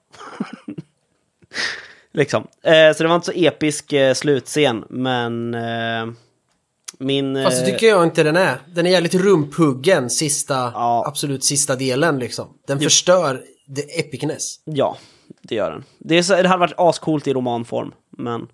[2.11, 2.47] liksom.
[2.63, 5.53] Eh, så det var inte så episk eh, slutscen, men...
[5.53, 6.05] Eh,
[7.01, 7.43] min...
[7.43, 8.57] Fast det eh, tycker jag inte den är.
[8.67, 11.03] Den är jävligt rumphuggen, sista, Ja.
[11.07, 12.57] absolut sista delen liksom.
[12.67, 13.43] Den förstör
[13.75, 14.59] the epicness.
[14.63, 14.97] Ja,
[15.41, 15.83] det gör den.
[15.99, 18.47] Det, är så, det hade varit ascoolt i romanform, men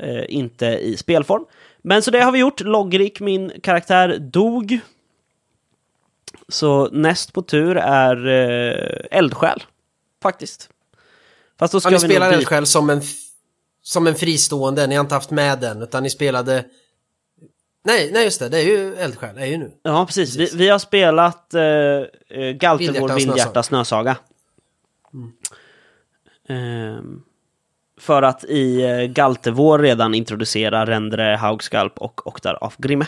[0.00, 1.44] eh, inte i spelform.
[1.82, 2.60] Men så det har vi gjort.
[2.60, 4.78] Logrik, min karaktär, dog.
[6.48, 9.62] Så näst på tur är eh, eldsjäl,
[10.22, 10.68] faktiskt.
[11.58, 13.02] Fast då ska Ja, ni spelar Eldsjäl som en,
[13.82, 16.64] som en fristående, ni har inte haft med den, utan ni spelade...
[17.82, 19.72] Nej, nej just det, det är ju Eldsjäl, är ju nu.
[19.82, 20.36] Ja, precis.
[20.36, 24.16] Vi, vi har spelat eh, eh, Galtervår Vildhjärta Snösaga.
[26.48, 27.22] Ehm,
[28.00, 33.06] för att i eh, Galtervår redan introducera Rendre, Haugskalp och Oktar af Grimme.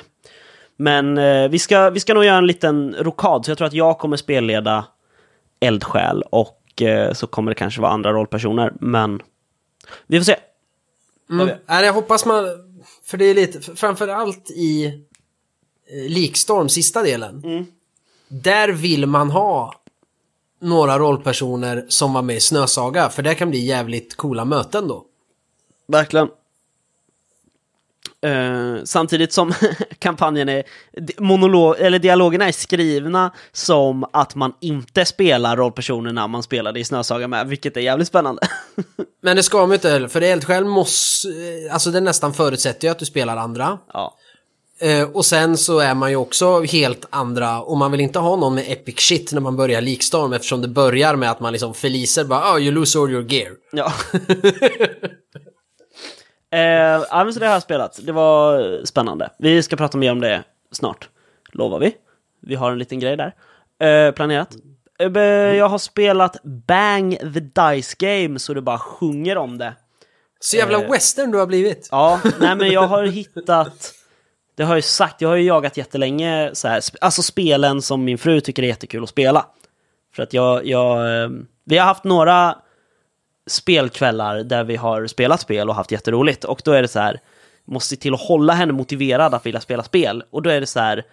[0.77, 3.73] Men eh, vi, ska, vi ska nog göra en liten rokad, så jag tror att
[3.73, 4.85] jag kommer spelleda
[5.61, 9.23] Eldsjäl och eh, så kommer det kanske vara andra rollpersoner, men
[10.07, 10.37] vi får se.
[11.31, 11.57] Mm.
[11.67, 12.45] Jag hoppas man...
[13.05, 14.93] För det är lite, framförallt i eh,
[16.09, 17.43] Likstorm, sista delen.
[17.45, 17.65] Mm.
[18.29, 19.75] Där vill man ha
[20.61, 25.05] några rollpersoner som var med i Snösaga, för det kan bli jävligt coola möten då.
[25.89, 26.29] Verkligen.
[28.25, 29.53] Eh, samtidigt som
[29.99, 30.63] kampanjen är,
[31.19, 37.29] monolog, eller dialogerna är skrivna som att man inte spelar rollpersonerna man spelade i Snösaga
[37.29, 38.43] med, vilket är jävligt spännande.
[39.23, 41.29] Men det ska man inte heller, för Eldsjäl måste...
[41.29, 43.79] eh, Alltså det nästan förutsätter ju att du spelar andra.
[43.93, 44.15] ja.
[44.81, 48.37] Eh, och sen så är man ju också helt andra och man vill inte ha
[48.37, 51.75] någon med epic shit när man börjar likstorm eftersom det börjar med att man liksom
[51.75, 53.53] förliser bara oh you lose all your gear.
[53.73, 53.93] Ja.
[56.53, 56.61] eh,
[57.11, 58.01] ja, men så det har jag spelat.
[58.03, 59.31] Det var spännande.
[59.39, 61.09] Vi ska prata mer om det snart.
[61.53, 61.95] Lovar vi.
[62.41, 63.35] Vi har en liten grej där.
[63.89, 64.49] Eh, planerat.
[64.99, 65.23] Eh,
[65.57, 69.75] jag har spelat Bang the Dice Game så det bara sjunger om det.
[70.41, 70.91] Så jävla Eh.
[70.91, 71.89] western du har blivit.
[71.91, 73.93] Ja, nej men jag har hittat...
[74.55, 78.05] Det har jag ju sagt, jag har ju jagat jättelänge så här, alltså spelen som
[78.05, 79.47] min fru tycker är jättekul att spela.
[80.15, 81.23] För att jag, jag...
[81.23, 81.31] eh,
[81.65, 82.57] Vi har haft några
[83.47, 86.45] spelkvällar där vi har spelat spel och haft jätteroligt.
[86.45, 87.21] Och då är det så här,
[87.65, 90.25] måste till att hålla henne motiverad att vilja spela spel.
[90.31, 91.05] Och då är det så här,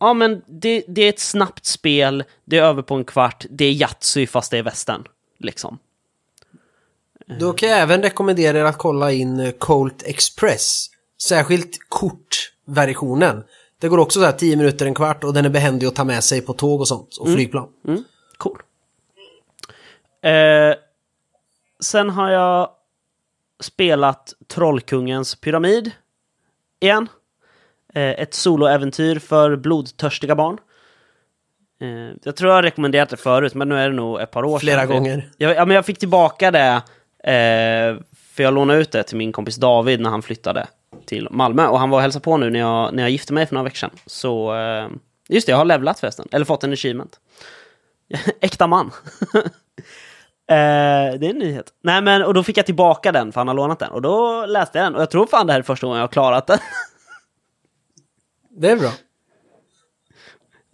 [0.00, 3.64] ja men det, det är ett snabbt spel, det är över på en kvart, det
[3.64, 5.04] är Yatzy fast det är västern.
[5.38, 5.78] Liksom.
[7.40, 10.86] Då kan jag även rekommendera er att kolla in eh, Colt Express.
[11.22, 13.44] Särskilt kortversionen.
[13.80, 16.04] Det går också så här 10 minuter, en kvart och den är behändig att ta
[16.04, 17.16] med sig på tåg och sånt.
[17.16, 17.68] Och flygplan.
[17.88, 18.04] Mm,
[18.36, 18.62] cool.
[20.22, 20.74] Eh,
[21.82, 22.70] sen har jag
[23.60, 25.90] spelat Trollkungens pyramid
[26.80, 27.08] igen.
[27.94, 30.58] Eh, ett soloäventyr för blodtörstiga barn.
[31.80, 34.44] Eh, jag tror jag har rekommenderat det förut, men nu är det nog ett par
[34.44, 34.88] år Flera sedan.
[34.90, 35.30] gånger.
[35.36, 36.82] Jag, ja, men jag fick tillbaka det,
[37.32, 38.02] eh,
[38.34, 40.66] för jag lånade ut det till min kompis David när han flyttade
[41.06, 41.66] till Malmö.
[41.66, 43.64] Och han var och hälsade på nu när jag, när jag gifte mig för några
[43.64, 43.90] veckor sedan.
[44.06, 44.54] Så,
[45.28, 46.28] just det, jag har levlat förresten.
[46.32, 47.20] Eller fått en achievement.
[48.40, 48.90] Äkta man.
[50.52, 51.72] eh, det är en nyhet.
[51.82, 53.90] Nej men, och då fick jag tillbaka den, för han har lånat den.
[53.90, 56.06] Och då läste jag den, och jag tror fan det här är första gången jag
[56.06, 56.58] har klarat den.
[58.56, 58.90] Det är bra.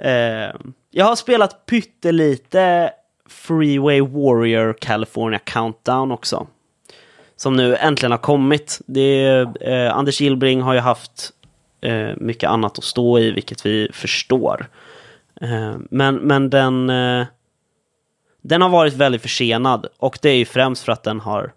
[0.08, 0.54] Eh,
[0.90, 2.90] jag har spelat pyttelite
[3.28, 6.46] Freeway Warrior California Countdown också.
[7.36, 8.80] Som nu äntligen har kommit.
[8.86, 11.32] Det eh, Anders Gillbring har ju haft
[11.80, 14.66] eh, mycket annat att stå i, vilket vi förstår.
[15.40, 17.26] Eh, men, men den, eh,
[18.42, 21.52] den har varit väldigt försenad och det är ju främst för att den har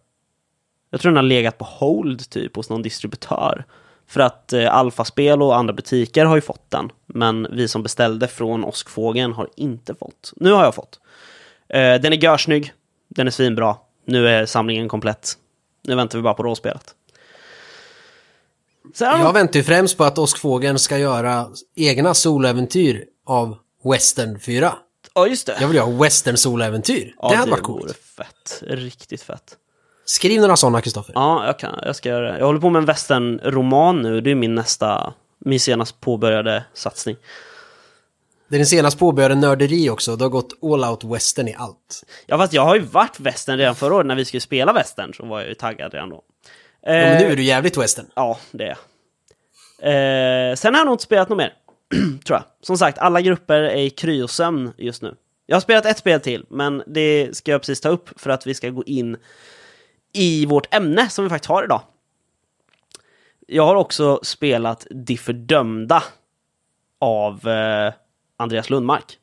[0.92, 3.66] jag tror den har legat på hold typ hos någon distributör.
[4.08, 6.92] För att eh, Alfaspel och andra butiker har ju fått den.
[7.06, 10.34] Men vi som beställde från Åskfågeln har inte fått.
[10.36, 11.00] Nu har jag fått.
[11.70, 12.74] Eh, den är görsnygg.
[13.08, 13.76] Den är svinbra.
[14.06, 15.34] Nu är samlingen komplett.
[15.84, 16.96] Nu väntar vi bara på råspelet.
[18.94, 19.20] Sen...
[19.20, 24.74] Jag väntar ju främst på att Åskfågeln ska göra egna soläventyr av Western 4.
[25.14, 25.58] Ja, just det.
[25.60, 27.16] Jag vill ju ha Western soläventyr.
[27.22, 27.98] ja, det hade varit vore coolt.
[27.98, 28.64] fett.
[28.68, 29.58] Riktigt fett.
[30.06, 31.14] Skriv några sådana, Kristoffer.
[31.16, 32.38] Ja, jag, kan, jag ska göra det.
[32.40, 34.22] Jag håller på med en westernroman nu.
[34.22, 37.16] Det är min nästa, min senast påbörjade satsning.
[38.48, 40.16] Det är din senast påbörjade nörderi också.
[40.16, 42.04] Du har gått all out western i allt.
[42.26, 45.14] Ja, fast jag har ju varit western redan förra året när vi skulle spela western,
[45.14, 46.24] så var jag ju taggad redan då.
[46.82, 48.06] Ja, men nu Eh, är du jävligt western.
[48.16, 48.78] Ja, det är jag.
[50.52, 51.54] Eh, sen har jag nog inte spelat något mer,
[52.26, 52.44] tror jag.
[52.62, 55.16] Som sagt, alla grupper är i kryosömn just nu.
[55.46, 58.48] Jag har spelat ett spel till, men det ska jag precis ta upp för att
[58.48, 59.18] vi ska gå in
[60.14, 61.82] i vårt ämne som vi faktiskt har idag.
[63.48, 66.04] Jag har också spelat De fördömda
[67.00, 67.94] av eh,
[68.38, 69.18] Andreas Lundmark.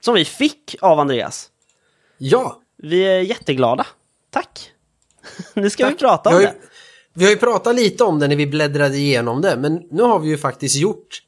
[0.00, 1.50] Som vi fick av Andreas.
[2.18, 3.86] Ja, Vi är jätteglada.
[4.30, 4.72] Tack!
[5.54, 6.00] nu ska vi Tack.
[6.00, 6.58] prata om Vi har det.
[6.58, 6.66] ju,
[7.12, 10.18] vi har ju pratat lite om det när vi bläddrade igenom det, men nu har
[10.18, 11.22] vi ju faktiskt gjort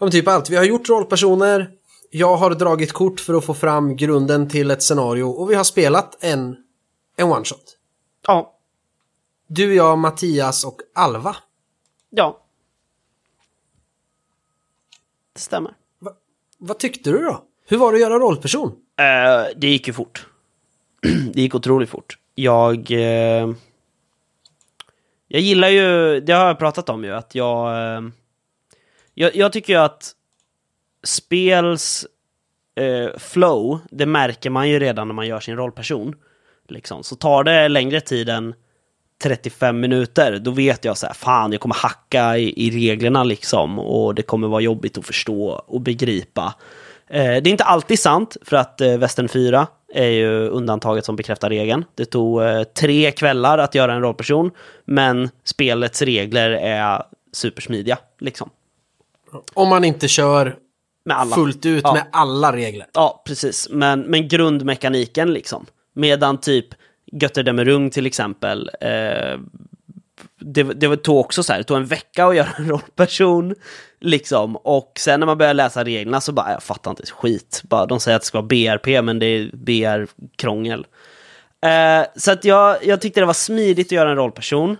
[0.00, 0.50] om typ allt.
[0.50, 1.70] Vi har gjort rollpersoner,
[2.10, 5.64] jag har dragit kort för att få fram grunden till ett scenario och vi har
[5.64, 6.56] spelat en,
[7.16, 7.76] en one-shot.
[8.26, 8.56] Ja.
[9.46, 11.36] Du, jag, Mattias och Alva.
[12.10, 12.40] Ja.
[15.32, 15.74] Det stämmer.
[15.98, 16.12] Va,
[16.58, 17.44] vad tyckte du då?
[17.66, 18.68] Hur var det att göra rollperson?
[18.98, 20.26] Eh, det gick ju fort.
[21.32, 22.18] det gick otroligt fort.
[22.34, 22.90] Jag...
[22.90, 23.50] eh,
[25.32, 27.94] jag gillar ju, det har jag pratat om ju, att jag...
[27.96, 28.00] eh,
[29.14, 30.12] jag, jag tycker ju att
[31.04, 32.06] spels
[32.74, 36.14] eh, flow, det märker man ju redan när man gör sin rollperson.
[36.68, 37.02] Liksom.
[37.02, 38.54] Så tar det längre tid än
[39.22, 43.78] 35 minuter, då vet jag så här, fan jag kommer hacka i, i reglerna liksom
[43.78, 46.54] och det kommer vara jobbigt att förstå och begripa.
[47.06, 51.16] Eh, det är inte alltid sant, för att eh, Västern 4 är ju undantaget som
[51.16, 51.84] bekräftar regeln.
[51.94, 54.50] Det tog eh, tre kvällar att göra en rollperson,
[54.84, 57.02] men spelets regler är
[57.32, 58.50] supersmidiga, liksom.
[59.54, 60.56] Om man inte kör
[61.34, 61.92] fullt ut Ja.
[61.94, 62.86] med alla regler.
[62.92, 63.68] Ja, precis.
[63.70, 65.66] Men, men grundmekaniken liksom.
[65.94, 66.66] Medan typ
[67.12, 68.70] Götterdämmerung till exempel.
[68.80, 69.38] Eh,
[70.40, 73.54] det, det tog också så här, det tog en vecka att göra en rollperson.
[74.00, 74.56] Liksom.
[74.56, 77.62] Och sen när man börjar läsa reglerna så bara, jag fattar inte skit.
[77.64, 80.86] Bara, de säger att det ska vara BRP, men det är BR-krångel.
[81.62, 84.76] Eh, så att jag, jag tyckte det var smidigt att göra en rollperson.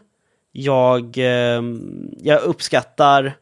[0.53, 1.63] Jag, eh,
[2.21, 3.37] jag uppskattar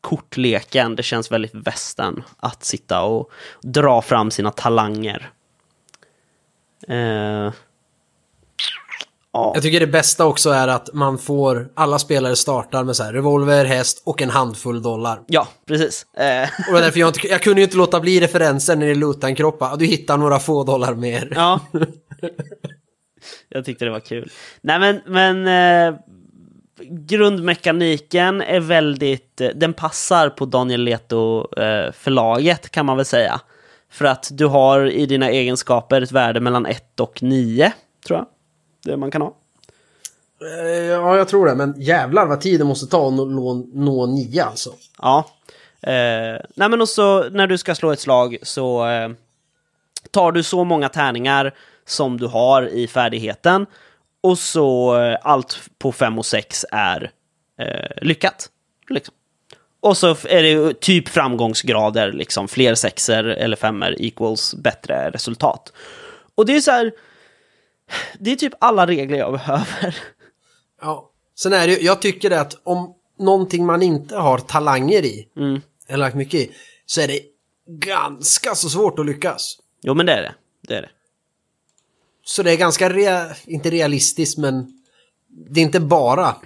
[0.00, 0.96] kortleken.
[0.96, 3.30] Det känns väldigt västern att sitta och
[3.62, 5.30] dra fram sina talanger.
[6.88, 7.52] Eh,
[9.32, 13.02] ja, Jag tycker det bästa också är att man får, alla spelare startar med så
[13.02, 15.20] här revolver, häst och en handfull dollar.
[15.26, 16.06] ja, precis.
[16.14, 19.28] Eh, Och därför jag, inte, jag kunde ju inte låta bli referensen när det lutar
[19.28, 19.76] en kroppa.
[19.76, 21.32] Du hittar några få dollar mer.
[21.34, 21.60] ja.
[23.48, 24.30] Jag tyckte det var kul.
[24.60, 25.46] Nej men, men
[25.94, 26.00] eh,
[26.82, 31.92] grundmekaniken är väldigt, eh, den passar på Daniel Leto eh,
[32.70, 33.40] kan man väl säga.
[33.90, 37.72] För att du har i dina egenskaper ett värde mellan 1 och 9,
[38.06, 38.26] tror jag.
[38.84, 39.34] Det man kan ha.
[40.40, 41.54] Eh, Ja, jag tror det.
[41.54, 44.70] Men jävlar vad tid det måste ta att nå, nå, nå nio alltså.
[44.98, 45.24] Ja.
[45.82, 49.08] Eh, nej men och så när du ska slå ett slag så eh,
[50.10, 51.54] tar du så många tärningar
[51.86, 53.66] som du har i färdigheten
[54.20, 57.10] och så eh, allt på 5 och 6 är
[57.58, 58.50] eh, lyckat.
[58.88, 59.14] Liksom.
[59.80, 65.72] Och så är det typ framgångsgrader, liksom fler sexer eller femmer equals bättre resultat.
[66.34, 66.92] Och det är så här,
[68.18, 69.96] det är typ alla regler jag behöver.
[70.80, 71.10] Ja.
[71.34, 75.28] Sen är det ju, jag tycker att om någonting man inte har talanger i,
[75.86, 76.52] eller lagt mycket i,
[76.86, 77.20] så är det
[77.66, 79.58] ganska så svårt att lyckas.
[79.82, 80.34] Jo men det är det,
[80.68, 80.90] det är det.
[82.30, 84.82] Så det är ganska, rea, inte realistiskt men
[85.28, 86.36] det är inte bara,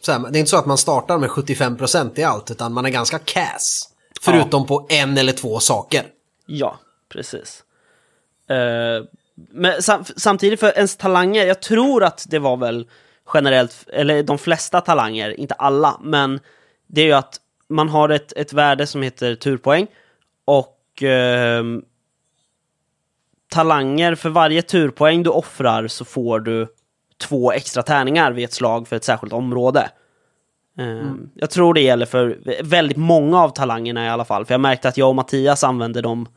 [0.00, 2.86] så här, det är inte så att man startar med 75% i allt utan man
[2.86, 3.88] är ganska cass.
[4.20, 6.06] Förutom på en eller två saker.
[6.46, 6.78] Ja,
[7.08, 7.64] precis.
[8.48, 9.04] Eh,
[9.34, 12.88] men sam samtidigt för ens talanger, jag tror att det var väl
[13.34, 16.40] generellt, eller de flesta talanger, inte alla, men
[16.86, 19.86] det är ju att man har ett, ett värde som heter turpoäng
[20.44, 21.82] och ehm,
[23.50, 26.66] talanger, för varje turpoäng du offrar så får du
[27.18, 29.90] två extra tärningar vid ett slag för ett särskilt område.
[30.78, 34.60] Ehm, Jag tror det gäller för väldigt många av talangerna i alla fall, för jag
[34.60, 36.28] märkte att jag och Mattias använde dem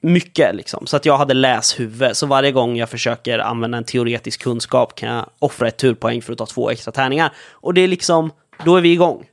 [0.00, 0.86] mycket liksom.
[0.86, 2.16] Så att jag hade läshuvud.
[2.16, 6.32] Så varje gång jag försöker använda en teoretisk kunskap kan jag offra ett turpoäng för
[6.32, 7.32] att ta två extra tärningar.
[7.50, 8.30] Och det är liksom,
[8.64, 9.26] då är vi igång.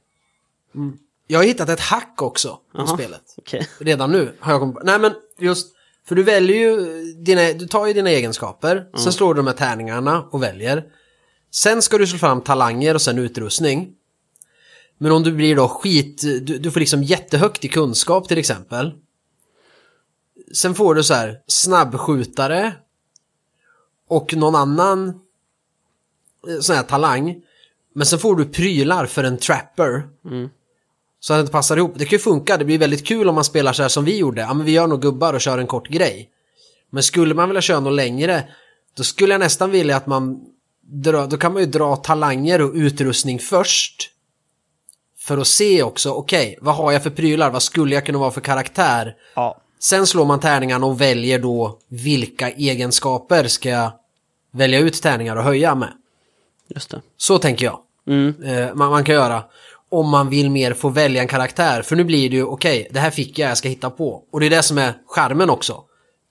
[1.28, 2.88] Jag har hittat ett hack också på Jaha.
[2.88, 3.22] spelet.
[3.38, 3.68] Okej.
[3.80, 4.82] Redan nu har jag kommit på.
[4.84, 5.75] Nej men just,
[6.08, 9.54] för du väljer ju dina, du tar ju dina egenskaper, sen slår du de här
[9.54, 10.84] tärningarna och väljer.
[11.52, 13.92] Sen ska du slå fram talanger och sen utrustning.
[14.98, 18.92] Men om du blir då skit, du, du får liksom jättehögt i kunskap till exempel.
[20.54, 22.74] Sen får du så här snabbskjutare
[24.08, 25.08] och någon annan
[26.48, 27.42] eh, sån här talang.
[27.94, 30.10] Men sen får du prylar för en trapper.
[31.26, 31.94] Så att det inte passar ihop.
[31.96, 34.18] Det kan ju funka, det blir väldigt kul om man spelar så här som vi
[34.18, 34.42] gjorde.
[34.42, 36.30] Ja men vi gör nog gubbar och kör en kort grej.
[36.90, 38.44] Men skulle man vilja köra något längre,
[38.98, 40.42] då skulle jag nästan vilja att man
[40.82, 44.10] drar, då kan man ju dra talanger och utrustning först.
[45.20, 47.52] För att se också, okej, vad har jag för prylar?
[47.52, 49.16] Vad skulle jag kunna vara för karaktär?
[49.36, 53.92] Ja, Sen slår man tärningarna och väljer då vilka egenskaper ska jag
[54.52, 55.94] välja ut tärningar och höja med.
[56.68, 57.02] just det.
[57.18, 57.80] Så tänker jag.
[58.46, 59.44] Eh, man, man kan göra.
[59.96, 61.82] Om man vill mer få välja en karaktär.
[61.82, 64.24] För nu blir det ju, okej, det här fick jag, jag ska hitta på.
[64.32, 65.84] Och det är det som är skärmen också.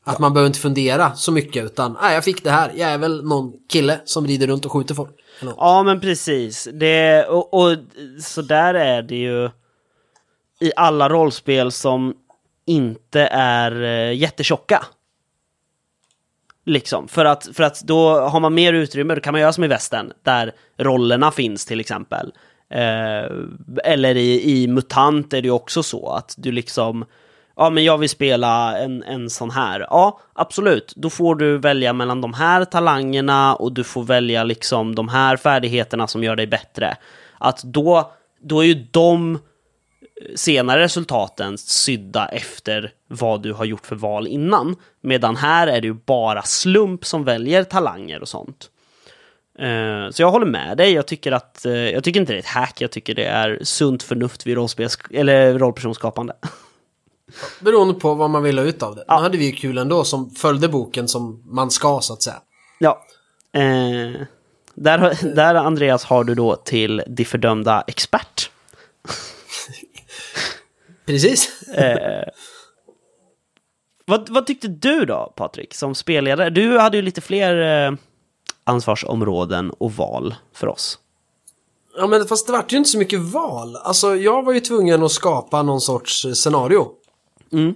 [0.07, 2.99] Att man behöver inte fundera så mycket utan, nej jag fick det här, jag är
[2.99, 5.11] väl någon kille som rider runt och skjuter folk.
[5.41, 5.55] Eller.
[5.57, 6.69] Ja, men precis.
[6.73, 7.77] Det, och, och
[8.23, 9.51] så där är det ju
[10.61, 12.15] i alla rollspel som
[12.67, 14.87] inte är eh, jättetjocka.
[16.67, 19.65] Liksom, för att, för att då har man mer utrymme, då kan man göra som
[19.65, 22.33] i västern, där rollerna finns till exempel.
[22.71, 23.31] Eh,
[23.85, 27.05] eller i, i MUTANT är det ju också så att du liksom,
[27.57, 29.81] ja men jag vill spela en, en sån här.
[29.81, 34.95] Ja, absolut, då får du välja mellan de här talangerna och du får välja liksom
[34.95, 36.97] de här färdigheterna som gör dig bättre.
[37.39, 39.39] Att då, då är ju de
[40.35, 44.77] senare resultaten sydda efter vad du har gjort för val innan.
[45.01, 48.71] Medan här är det ju bara slump som väljer talanger och sånt.
[49.59, 50.93] Eh, Så jag håller med dig.
[50.93, 52.81] Jag tycker, att, eh, jag tycker inte det är ett hack.
[52.81, 54.57] Jag tycker det är sunt förnuft vid
[55.11, 56.35] eller rollpersonsskapande.
[57.61, 59.05] Beroende på vad man vill ha ut av det.
[59.09, 62.37] Nu hade vi ju kul ändå som följde boken som man ska så att säga.
[62.79, 63.07] Ja.
[63.53, 64.21] Eh,
[64.75, 68.51] där, där Andreas har du då till de fördömda expert.
[71.07, 71.65] Precis.
[74.07, 76.51] Vad, vad tyckte du då, Patrik, som spelledare?
[76.51, 77.93] Du hade ju lite fler eh,
[78.65, 80.99] ansvarsområden och val för oss.
[81.97, 83.77] Ja men fast det vart ju inte så mycket val.
[83.77, 86.89] Alltså jag var ju tvungen att skapa någon sorts eh, scenario.
[87.53, 87.75] Mm.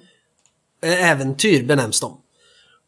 [0.82, 2.20] Äventyr benämns de.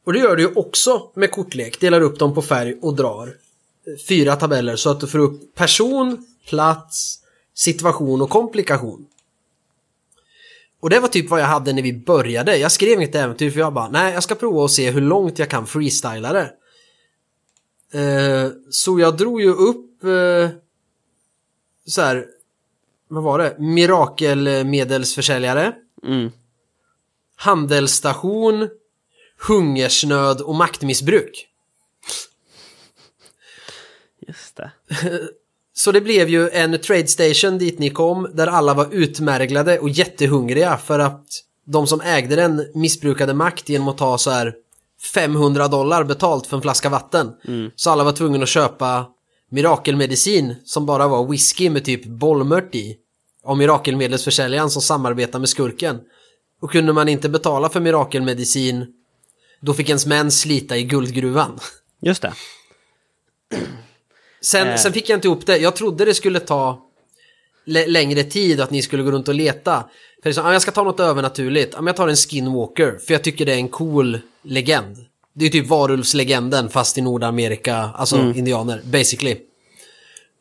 [0.06, 1.80] Och det gör du ju också med kortlek.
[1.80, 5.54] Delar upp dem på färg och drar eh, fyra tabeller så att du får upp
[5.54, 7.18] person, plats,
[7.54, 9.06] situation och komplikation.
[10.80, 12.56] Och det var typ vad jag hade när vi började.
[12.56, 15.38] Jag skrev inget äventyr för jag bara, nej jag ska prova och se hur långt
[15.38, 16.52] jag kan freestyla det.
[17.92, 20.48] Eh, så jag drog ju upp eh,
[21.86, 22.26] så här,
[23.08, 23.56] vad var det?
[23.58, 25.72] Mirakelmedelsförsäljare,
[26.06, 26.30] Mm.
[27.36, 28.68] handelsstation,
[29.48, 31.46] hungersnöd och maktmissbruk.
[34.28, 34.70] Just det.
[35.72, 39.88] Så det blev ju en trade station dit ni kom där alla var utmärglade och
[39.88, 41.26] jättehungriga för att
[41.64, 44.54] de som ägde den missbrukade makt genom att ta så här
[45.14, 47.32] 500 dollar betalt för en flaska vatten.
[47.76, 49.06] Så alla var tvungna att köpa
[49.50, 52.96] mirakelmedicin som bara var whisky med typ bollmört i.
[53.44, 56.00] Av mirakelmedelsförsäljaren som samarbetar med skurken.
[56.62, 58.86] Och kunde man inte betala för mirakelmedicin
[59.60, 61.58] då fick ens män slita i guldgruvan.
[62.02, 62.32] Just det.
[64.42, 64.76] Sen, Eh.
[64.76, 65.58] sen fick jag inte ihop det.
[65.58, 66.82] Jag trodde det skulle ta
[67.70, 69.84] längre tid att ni skulle gå runt och leta.
[70.22, 71.74] För ah, jag ska ta något övernaturligt.
[71.74, 72.98] Ah, jag tar en skinwalker.
[73.06, 74.96] För jag tycker det är en cool legend.
[75.34, 77.76] Det är typ varulvslegenden fast i Nordamerika.
[77.76, 79.36] Alltså indianer, basically.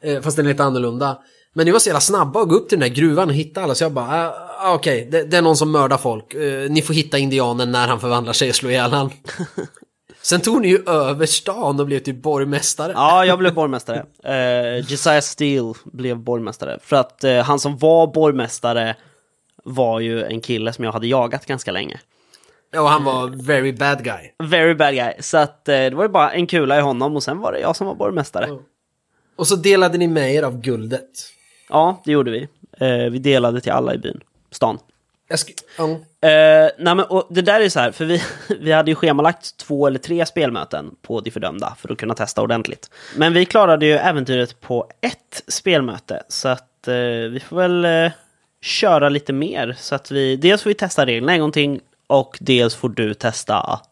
[0.03, 1.17] Eh, fast den är lite annorlunda.
[1.53, 3.61] Men ni var så jävla snabba att gå upp till den här gruvan och hitta
[3.61, 6.33] alla så jag bara, ah, ah, okej, det, det är någon som mördar folk.
[6.33, 9.11] Eh, ni får hitta indianen när han förvandlar sig och slå ihjäl han.
[10.21, 12.91] Sen tog ni ju över stan och blev typ borgmästare.
[12.95, 14.05] Ja, jag blev borgmästare.
[14.27, 16.79] Uh, Josiah Steele blev borgmästare.
[16.83, 18.95] För att eh, han som var borgmästare
[19.63, 21.99] var ju en kille som jag hade jagat ganska länge.
[22.71, 24.31] Ja, och han var very bad guy.
[24.49, 25.13] Very bad guy.
[25.19, 27.59] Så att eh, det var ju bara en kula i honom och sen var det
[27.59, 28.59] jag som var borgmästare.
[29.35, 31.09] Och så delade ni med er av guldet.
[31.69, 32.47] Ja, det gjorde vi.
[33.09, 34.21] Vi delade till alla i byn.
[34.51, 34.77] Stan.
[35.77, 35.89] Ja.
[36.29, 38.21] Eh, nej men, och det där är så här, för vi,
[38.59, 42.41] vi hade ju schemalagt två eller tre spelmöten på De Fördömda för att kunna testa
[42.41, 42.89] ordentligt.
[43.17, 46.93] Men vi klarade ju äventyret på ett spelmöte, så att eh,
[47.31, 48.11] vi får väl eh,
[48.61, 49.75] köra lite mer.
[49.79, 53.13] Så att vi, dels får vi testa reglerna en gång till och dels får du
[53.13, 53.85] testa att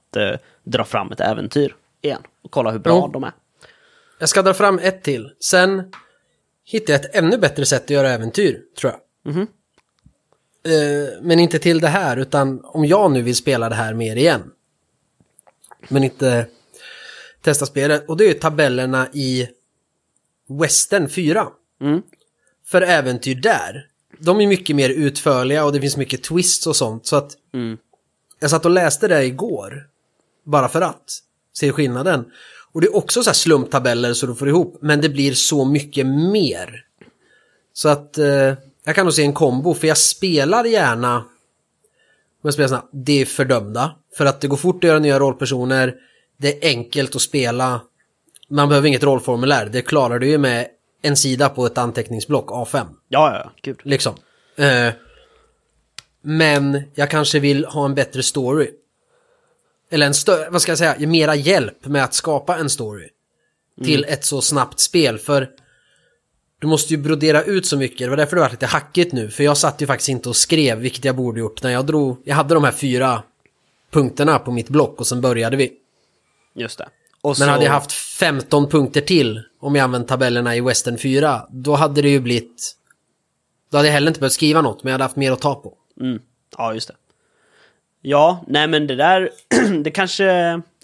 [0.64, 3.10] dra fram ett äventyr igen och kolla hur bra Ja.
[3.14, 3.32] de är.
[4.20, 5.32] Jag ska dra fram ett till.
[5.40, 5.94] Sen
[6.66, 9.34] hittade jag ett ännu bättre sätt att göra äventyr, tror jag.
[9.34, 9.48] Mhm.
[10.68, 14.16] Eh, men inte till det här, utan om jag nu vill spela det här mer
[14.16, 14.44] igen.
[15.88, 16.48] Men inte
[17.42, 18.10] testa spelet.
[18.10, 19.48] Och det är ju tabellerna i
[20.62, 21.48] Western 4.
[21.82, 22.02] Mm.
[22.66, 23.88] För äventyr där.
[24.20, 27.06] De är mycket mer utförliga och det finns mycket twists och sånt.
[27.06, 27.78] Så att Mm.
[28.40, 29.88] jag satt och läste det igår.
[30.46, 31.04] Bara för att
[31.54, 32.26] se skillnaden.
[32.72, 34.78] Och det är också så här slumptabeller så du får ihop.
[34.82, 36.86] Men det blir så mycket mer.
[37.74, 38.54] Så att eh,
[38.88, 39.74] jag kan nog se en kombo.
[39.74, 41.26] För jag spelar gärna.
[42.42, 43.96] Jag spelar såna, det är fördömda.
[44.18, 45.96] För att det går fort att göra nya rollpersoner.
[46.38, 47.82] Det är enkelt att spela.
[48.50, 49.66] Man behöver inget rollformulär.
[49.66, 50.68] Det klarar du ju med
[51.02, 52.86] en sida på ett anteckningsblock, A5.
[53.08, 53.80] Ja, ja, gud.
[53.84, 54.16] Liksom.
[54.56, 54.94] Eh,
[56.22, 58.70] men jag kanske vill ha en bättre story.
[59.92, 63.10] Eller en större, vad ska jag säga, mera hjälp med att skapa en story.
[63.84, 65.50] Till ett så snabbt spel, för
[66.60, 68.00] du måste ju brodera ut så mycket.
[68.00, 70.36] Det var därför det var lite hackigt nu, för jag satt ju faktiskt inte och
[70.36, 73.24] skrev, vilket jag borde gjort när jag drog, jag hade de här fyra
[73.92, 75.74] punkterna på mitt block och sen började vi.
[76.56, 76.88] Just det.
[77.22, 80.98] Och Men så, hade jag haft 15 punkter till om jag använt tabellerna i Western
[80.98, 82.74] 4, då hade det ju blivit...
[83.72, 85.56] Då hade jag heller inte behövt skriva något, men jag hade haft mer att ta
[85.56, 85.74] på.
[86.02, 86.22] Mm.
[86.58, 86.94] Ja, just det.
[88.02, 89.30] Ja, nej men det där,
[89.84, 90.26] det kanske,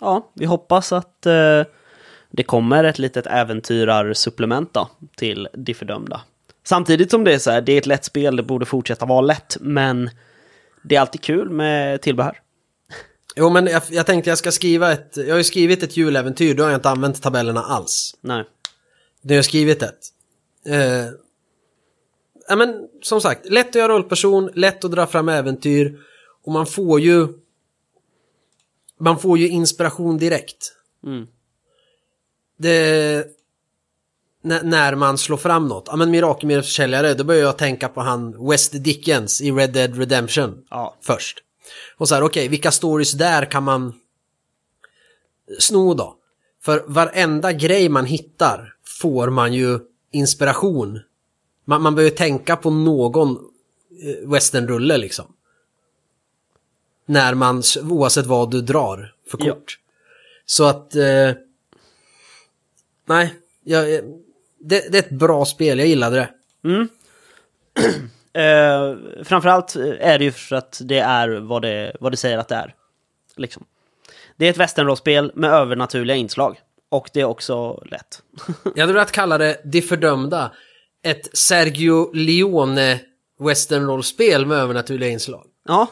[0.02, 1.62] ja, vi hoppas att eh,
[2.36, 6.22] det kommer ett litet äventyrarsupplement då till De fördömda.
[6.64, 9.22] Samtidigt som det är så här, det är ett lätt spel, det borde fortsätta vara
[9.22, 10.10] lätt, men
[10.84, 12.40] det är alltid kul med tillbehör.
[13.36, 15.18] Jo, men jag, jag tänkte jag ska skriva ett...
[15.18, 18.16] Jag har ju skrivit ett juläventyr, då har jag inte använt tabellerna alls.
[18.22, 18.44] Nej.
[19.22, 20.00] Nu har jag skrivit ett.
[20.66, 21.08] Eh,
[22.48, 26.00] ja, men som sagt, lätt att göra rollperson, lätt att dra fram äventyr.
[26.44, 27.28] Och man får ju...
[29.00, 30.74] Man får ju inspiration direkt.
[31.06, 31.28] Mm.
[32.58, 33.26] Det...
[34.46, 35.84] När, man slår fram något.
[35.88, 40.66] Ja men mirakelmedelsförsäljare, då börjar jag tänka på han West Dickens i Red Dead Redemption.
[40.70, 40.98] Ja.
[41.02, 41.38] Först.
[41.98, 43.94] Och så här, okej, vilka stories där kan man
[45.60, 46.16] sno då?
[46.64, 49.80] För varenda grej man hittar får man ju
[50.12, 51.00] inspiration.
[51.66, 53.30] Man, man behöver tänka på någon
[54.04, 55.26] eh, westernrulle liksom.
[57.06, 59.54] När man, oavsett vad du drar för Ja.
[59.54, 59.80] kort.
[60.46, 60.96] Så att...
[60.96, 61.32] Eh,
[63.06, 63.34] nej,
[63.64, 63.86] jag,
[64.60, 66.30] det, det är ett bra spel, jag gillade det.
[68.36, 72.48] Eh, framförallt är det ju för att det är vad det, vad det säger att
[72.48, 72.76] det är.
[73.36, 73.66] Liksom.
[74.38, 76.60] Det är ett westernrollspel med övernaturliga inslag.
[76.90, 78.22] Och det är också lätt.
[78.76, 80.52] Jag hade velat kalla det De fördömda.
[81.04, 83.00] Ett Sergio Leone
[83.40, 85.46] westernrollspel med övernaturliga inslag.
[85.68, 85.88] ja,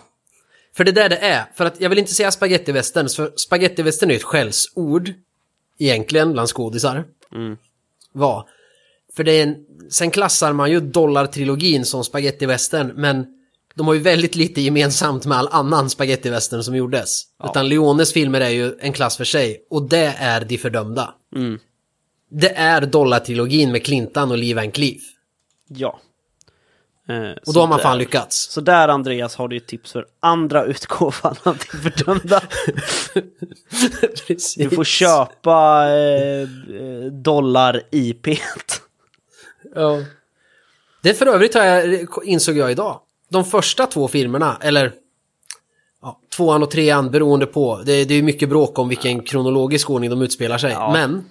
[0.76, 1.44] För det är där det är.
[1.56, 5.14] För att jag vill inte säga spaghetti-western, för spaghetti-western är ju ett skällsord.
[5.82, 7.06] Egentligen, bland skådisar.
[8.14, 8.50] Var.
[9.16, 9.56] För det är en,
[9.90, 13.26] sen klassar man ju dollartrilogin som spaghetti-western, men
[13.76, 17.10] de har ju väldigt lite gemensamt med all annan spaghetti-western som gjordes.
[17.44, 21.16] Utan Leones filmer är ju en klass för sig, och det är De fördömda.
[22.30, 25.02] Det är dollartrilogin med Clintan och Lee Van Cleef.
[25.68, 26.00] ja.
[27.12, 28.52] Eh, Och då har man fan lyckats.
[28.52, 32.42] Så där Andreas har du ett tips för andra utgåvan av din fördömda.
[34.28, 34.56] Precis.
[34.56, 38.28] Du får köpa eh, eh, dollar-IP.
[39.76, 40.04] Ja.
[41.04, 43.00] Det för övrigt har jag, insåg jag idag.
[43.30, 44.92] De första två filmerna, eller
[46.02, 47.82] ja, tvåan och trean beroende på.
[47.86, 50.72] Det, det är ju mycket bråk om vilken kronologisk ordning de utspelar sig.
[50.72, 50.92] Ja.
[50.94, 51.26] Men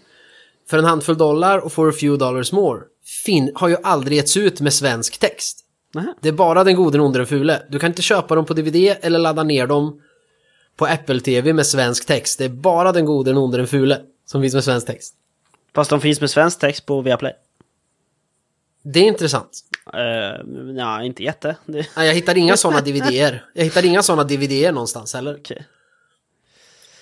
[0.70, 2.80] för en handfull dollar och for a few dollars more
[3.24, 5.59] fin, har ju aldrig getts ut med svensk text.
[5.94, 6.14] Nähä.
[6.20, 7.62] Det är bara den gode, den onde, den fule.
[7.68, 10.02] Du kan inte köpa dem på DVD eller ladda ner dem
[10.76, 12.38] på Apple TV med svensk text.
[12.38, 15.14] Det är bara den gode, den onde, den fule som finns med svensk text.
[15.74, 17.32] Fast de finns med svensk text på Viaplay.
[18.82, 19.60] Det är intressant.
[19.94, 21.56] Uh, ja, inte jätte.
[21.66, 23.44] Det, Nej, jag hittar inga sådana DVD-er.
[23.54, 25.36] Jag hittar inga sådana DVD-er någonstans heller.
[25.40, 25.66] okej.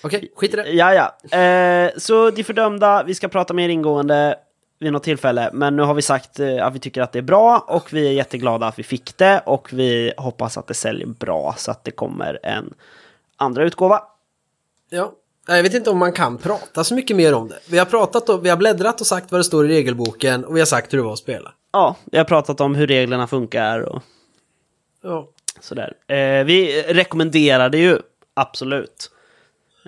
[0.03, 0.69] Okej, skit i det.
[0.69, 1.37] Ja, ja.
[1.37, 4.35] Eh, så de fördömda, vi ska prata mer ingående
[4.79, 5.49] vid något tillfälle.
[5.53, 8.07] Men nu har vi sagt eh, att vi tycker att det är bra och vi
[8.07, 9.41] är jätteglada att vi fick det.
[9.45, 12.73] Och vi hoppas att det säljer bra så att det kommer en
[13.37, 14.01] andra utgåva.
[14.89, 15.11] Ja.
[15.47, 17.59] Jag vet inte om man kan prata så mycket mer om det.
[17.69, 20.55] Vi har pratat och vi har bläddrat och sagt vad det står i regelboken och
[20.55, 21.53] vi har sagt hur det var att spela.
[21.71, 24.01] Ja, vi har pratat om hur reglerna funkar och
[25.03, 25.27] Ja.
[25.59, 25.93] sådär.
[26.07, 27.99] Eh, vi rekommenderar det ju,
[28.33, 29.11] absolut.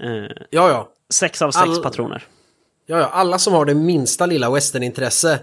[0.03, 0.11] Eh,
[0.49, 0.89] Ja, ja.
[1.09, 2.23] sex av sex All- patroner.
[2.91, 3.05] Ja, ja.
[3.05, 5.39] Alla som har det minsta lilla westernintresse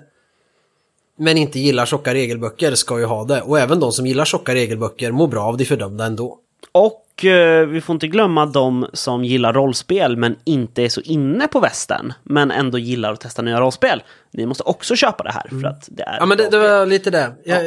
[1.17, 3.43] men inte gillar tjocka regelböcker ska ju ha det.
[3.43, 6.39] Och även de som gillar tjocka regelböcker mår bra av de fördömda ändå.
[6.73, 11.49] Och eh, vi får inte glömma de som gillar rollspel men inte är så inne
[11.49, 12.13] på västern.
[12.23, 14.03] Men ändå gillar att testa nya rollspel.
[14.31, 16.87] Ni måste också köpa det här för att det är Ja, men det, det var
[16.87, 17.33] lite det.
[17.45, 17.63] Jag,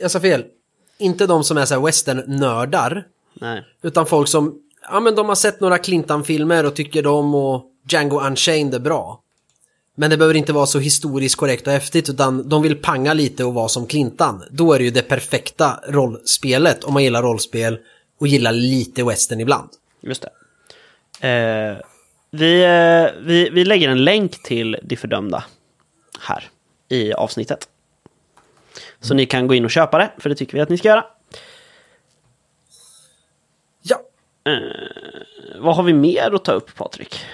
[0.00, 0.44] jag sa fel.
[0.98, 3.04] Inte de som är så här western-nördar.
[3.34, 3.64] Nej.
[3.82, 4.54] Utan folk som,
[4.90, 9.20] ja men de har sett några Clintan-filmer och tycker de och Django Unchained är bra.
[9.94, 13.44] Men det behöver inte vara så historiskt korrekt och häftigt utan de vill panga lite
[13.44, 14.44] och vara som Clintan.
[14.50, 17.78] Då är det ju det perfekta rollspelet om man gillar rollspel
[18.20, 19.68] och gillar lite western ibland.
[20.00, 21.28] Just det.
[21.28, 21.76] Eh,
[22.30, 25.44] vi, eh, vi, vi lägger en länk till De fördömda
[26.20, 26.48] här
[26.88, 27.68] i avsnittet.
[29.00, 30.88] Så ni kan gå in och köpa det, för det tycker vi att ni ska
[30.88, 31.04] göra.
[33.82, 34.00] Ja,
[35.58, 37.24] Vad har vi mer att ta upp, Patrik?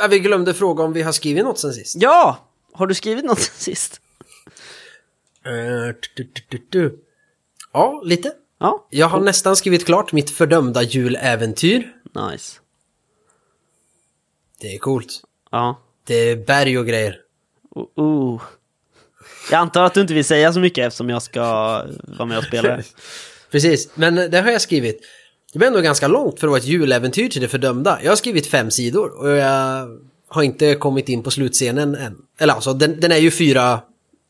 [0.00, 1.94] Ja, vi glömde fråga om vi har skrivit något sen sist.
[1.98, 2.48] Ja!
[2.72, 4.00] Har du skrivit något sen sist?
[6.68, 7.04] Du.
[7.72, 8.32] Ja, lite.
[8.60, 11.92] Ja, Jag har nästan skrivit klart mitt fördömda juläventyr.
[12.30, 12.60] nice.
[14.60, 15.22] Det är coolt.
[15.50, 15.82] Ja.
[16.04, 17.20] Det är berg och grejer.
[17.76, 18.42] Uh, uh.
[19.50, 21.42] Jag antar att du inte vill säga så mycket eftersom jag ska
[22.18, 22.82] vara med och spela.
[23.50, 25.00] Precis, men det har jag skrivit.
[25.52, 27.98] Det blir ändå ganska långt för att vara ett juläventyr till det fördömda.
[28.02, 29.88] Jag har skrivit fem sidor och jag
[30.28, 32.22] har inte kommit in på slutscenen än.
[32.38, 33.80] Eller alltså, den, den är ju fyra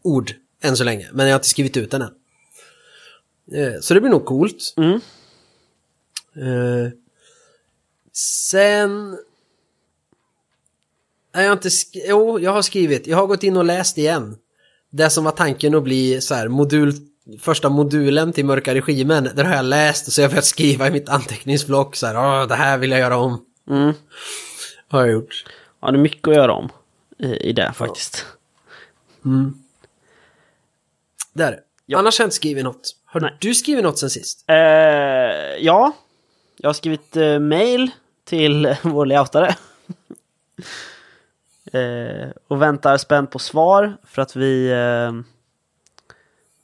[0.02, 2.10] ord än så länge, men jag har inte skrivit ut den än.
[3.54, 4.74] Eh, Så det blir nog coolt.
[4.76, 5.00] Mm.
[6.36, 6.90] Eh,
[8.12, 9.10] Sen...
[11.34, 13.06] Nej, jag har inte sk- Jo, jag har skrivit.
[13.06, 14.36] Jag har gått in och läst igen.
[14.90, 16.92] Det som var tanken att bli så här modul...
[17.40, 19.28] Första modulen till Mörka Regimen.
[19.34, 22.16] Där har jag läst och så jag börjat skriva i mitt anteckningsblock så här.
[22.16, 23.44] Åh, det här vill jag göra om.
[23.70, 23.92] Mm.
[24.88, 25.44] Har jag gjort.
[25.80, 26.68] Ja, det är mycket att göra om
[27.18, 28.26] i, i det faktiskt.
[31.32, 31.60] Där.
[31.96, 32.96] Annars har jag inte skrivit något.
[33.04, 33.36] Har Nej.
[33.38, 34.44] du skrivit något sen sist?
[34.46, 34.56] Eh,
[35.60, 35.92] ja,
[36.56, 37.90] jag har skrivit eh, mail
[38.24, 39.56] till vår layoutare.
[41.72, 44.72] eh, och väntar spänt på svar för att vi...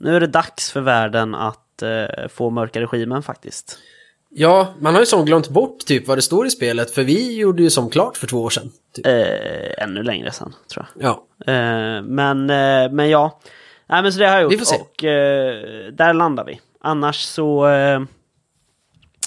[0.04, 3.78] Nu är det dags för världen att eh, få mörka regimen faktiskt.
[4.28, 6.90] Ja, man har ju som glömt bort typ vad det står i spelet.
[6.90, 8.70] För vi gjorde ju som klart för två år sedan.
[8.92, 9.06] Typ.
[9.06, 11.04] Eh, ännu längre sen, tror jag.
[11.46, 11.52] Ja.
[11.52, 13.40] Eh, men, eh, men ja.
[13.86, 14.52] Nej, men så det har jag gjort.
[14.52, 14.76] Vi får se.
[14.76, 16.60] Och eh, där landar vi.
[16.80, 17.68] Annars så...
[17.68, 18.02] Eh,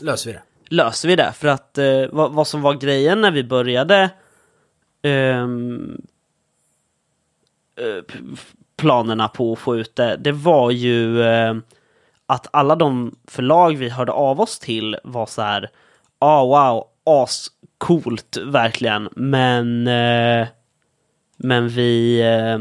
[0.01, 0.41] Löser vi det.
[0.75, 1.34] löser vi det.
[1.36, 1.78] För att
[2.11, 4.09] vad, vad som var grejen när vi började
[5.01, 6.01] ehm,
[7.80, 8.03] eh,
[8.78, 11.55] planerna på att få ut det, det var ju eh,
[12.25, 15.69] att alla de förlag vi hörde av oss till var så här,
[16.19, 20.47] ah wow, ascoolt verkligen, men eh,
[21.38, 22.59] men vi äh,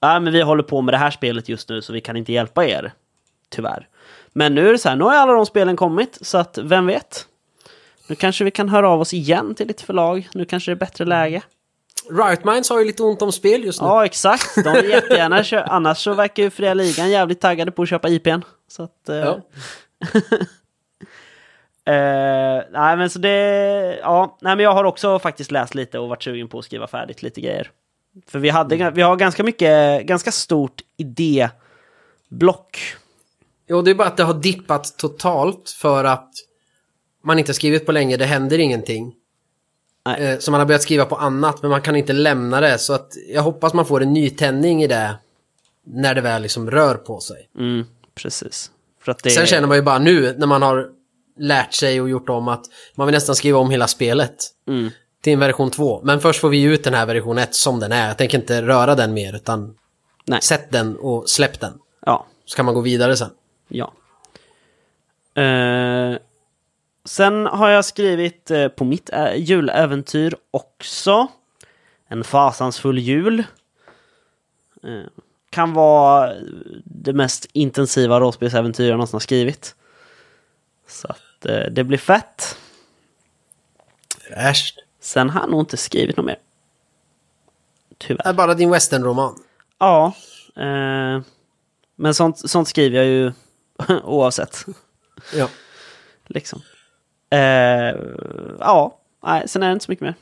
[0.00, 2.32] ja, men vi håller på med det här spelet just nu så vi kan inte
[2.32, 2.92] hjälpa er.
[3.48, 3.88] Tyvärr.
[4.32, 6.86] Men nu är det så här, nu har alla de spelen kommit, så att vem
[6.86, 7.26] vet?
[8.08, 10.28] Nu kanske vi kan höra av oss igen till ditt förlag.
[10.34, 11.42] Nu kanske det är bättre läge.
[12.10, 13.86] Riot Minds har ju lite ont om spel just nu.
[13.86, 14.64] Ja, exakt.
[14.64, 15.64] De vill jättegärna köra.
[15.66, 18.40] Annars så verkar ju Fria Ligan jävligt taggade på att köpa IPn.
[18.68, 19.08] Så att...
[19.08, 19.40] Eh, Ja.
[21.92, 23.98] eh, nej, men så det...
[24.02, 26.86] Ja, nej, men jag har också faktiskt läst lite och varit sugen på att skriva
[26.86, 27.70] färdigt lite grejer.
[28.26, 32.78] För vi, hade, vi har ganska mycket, ganska stort idéblock.
[33.68, 36.30] Jo, det är bara att det har dippat totalt för att
[37.24, 39.14] man inte skrivit på länge, det händer ingenting.
[40.06, 40.20] Nej.
[40.32, 42.78] Eh, Så man har börjat skriva på annat, men man kan inte lämna det.
[42.78, 45.14] Så att jag hoppas man får en nytändning i det
[45.84, 47.48] när det väl liksom rör på sig.
[47.58, 47.84] Mm,
[48.14, 48.70] precis.
[49.22, 49.30] Det...
[49.30, 50.88] Sen känner man ju bara nu när man har
[51.38, 54.36] lärt sig och gjort om att man vill nästan skriva om hela spelet
[54.68, 54.90] Mm.
[55.22, 56.00] till en version 2.
[56.04, 58.08] Men först får vi ut den här version 1 som den är.
[58.08, 59.74] Jag tänker inte röra den mer utan
[60.24, 60.42] Nej.
[60.42, 61.72] sätt den och släpp den.
[62.06, 63.30] Ja, Så kan man gå vidare sen.
[63.68, 63.92] Ja.
[65.34, 66.16] Eh,
[67.08, 71.28] sen har jag skrivit eh, på mitt äh, juläventyr också.
[72.08, 73.44] En fasansfull jul.
[74.82, 75.02] Eh,
[75.50, 76.34] kan vara
[76.84, 79.74] det mest intensiva rollspelsäventyr jag någonsin har skrivit.
[80.86, 82.58] Så att eh, det blir fett.
[84.28, 84.78] Fräscht.
[85.00, 86.38] Sen har jag nog inte skrivit något mer.
[87.98, 88.28] Tyvärr.
[88.28, 89.34] Är bara din westernroman.
[89.78, 90.12] Ja.
[90.56, 91.20] Eh,
[91.96, 93.32] men sånt, sånt skriver jag ju
[94.04, 94.66] oavsett.
[95.34, 95.48] Ja.
[96.26, 96.62] Liksom.
[97.30, 97.96] Eh,
[98.58, 100.14] ja, nej, sen är det inte så mycket mer.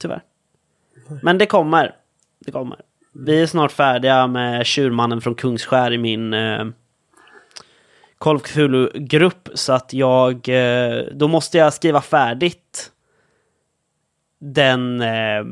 [0.00, 0.22] Tyvärr.
[1.22, 1.96] Men det kommer.
[2.38, 2.80] Det kommer.
[3.12, 6.66] Vi är snart färdiga med Tjurmannen från Kungsskär i min eh,
[8.18, 9.48] Call Cthulhu-grupp.
[9.54, 10.48] Så att jag...
[10.48, 12.92] Eh, då måste jag skriva färdigt
[14.38, 15.00] den...
[15.00, 15.44] Eh,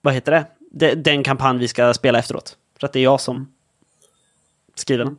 [0.00, 0.46] vad heter det?
[0.70, 2.56] De, den kampanj vi ska spela efteråt.
[2.78, 3.52] För att det är jag som
[4.74, 5.16] skriver den.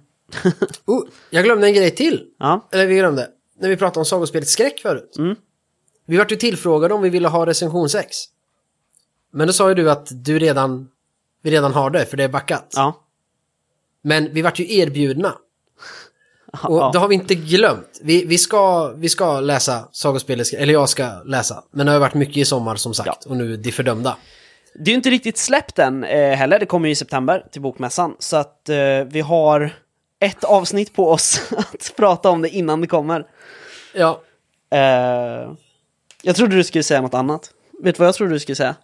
[0.85, 2.27] Oh, jag glömde en grej till.
[2.37, 2.67] Ja.
[2.71, 3.29] Eller vi glömde.
[3.59, 5.15] När vi pratade om sagospelet Skräck förut.
[5.17, 5.35] Mm.
[6.05, 8.17] Vi vart ju tillfrågade om vi ville ha recension 6.
[9.31, 10.87] Men då sa ju du att du redan,
[11.41, 12.73] vi redan har det, för det är backat.
[12.75, 13.03] Ja.
[14.01, 15.35] Men vi vart ju erbjudna.
[16.63, 17.99] Och det har vi inte glömt.
[18.01, 21.63] Vi, vi, ska, vi ska läsa sagospelet, eller jag ska läsa.
[21.71, 23.07] Men det har varit mycket i sommar som sagt.
[23.07, 23.29] Ja.
[23.29, 24.17] Och nu De fördömda.
[24.73, 26.59] Det är ju inte riktigt släppt än eh, heller.
[26.59, 28.15] Det kommer ju i september till Bokmässan.
[28.19, 28.75] Så att eh,
[29.07, 29.73] vi har
[30.19, 33.25] ett avsnitt på oss att prata om det innan det kommer.
[33.93, 34.21] Ja.
[34.71, 35.51] Eh,
[36.21, 37.51] jag trodde du skulle säga något annat.
[37.83, 38.75] Vet du vad jag trodde du skulle säga?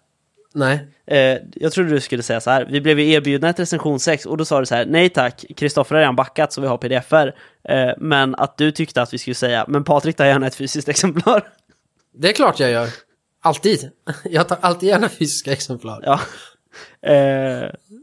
[0.53, 0.87] Nej.
[1.07, 2.65] Eh, jag trodde du skulle säga så här.
[2.65, 4.85] Vi blev ju erbjudna ett recension 6 och då sa du så här.
[4.85, 7.35] Nej tack, Kristoffer har redan backat så vi har pdf-er.
[7.69, 9.65] Eh, men att du tyckte att vi skulle säga.
[9.67, 11.47] Men Patrik tar gärna ett fysiskt exemplar.
[12.13, 12.89] Det är klart jag gör.
[13.41, 13.91] Alltid.
[14.23, 16.01] Jag tar alltid gärna fysiska exemplar.
[16.05, 16.19] ja.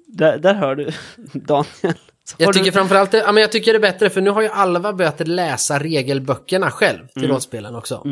[0.06, 0.90] Där, där hör du
[1.32, 1.94] Daniel.
[2.30, 4.20] Så har Jag du- tycker framförallt det, ja, men jag tycker det är bättre för
[4.20, 7.30] nu har ju Alva börjat läsa regelböckerna själv till Mm.
[7.30, 8.02] rollspelen också.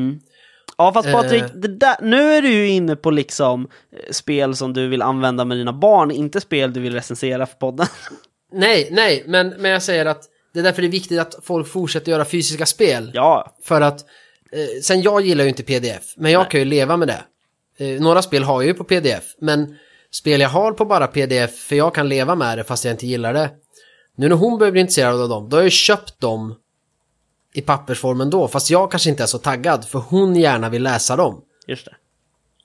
[0.78, 1.48] Ja fast Patrik, Eh.
[1.54, 5.44] det där, nu är du ju inne på liksom eh, spel som du vill använda
[5.44, 7.86] med dina barn, inte spel du vill recensera för podden.
[8.52, 11.38] Nej, nej, men, men jag säger att det Det är därför det är viktigt att
[11.42, 13.10] folk fortsätter göra fysiska spel.
[13.14, 14.00] Ja, För att,
[14.52, 16.48] eh, sen jag gillar ju inte pdf, men jag Nej.
[16.50, 17.22] kan ju leva med det.
[17.84, 19.76] Eh, några spel har jag ju på pdf, men
[20.10, 23.06] spel jag har på bara pdf, för jag kan leva med det fast jag inte
[23.06, 23.50] gillar det.
[24.18, 26.54] Nu när hon börjar bli intresserad av dem, då har jag köpt dem
[27.52, 31.16] i pappersformen då, fast jag kanske inte är så taggad, för hon gärna vill läsa
[31.16, 31.42] dem.
[31.66, 31.94] just det.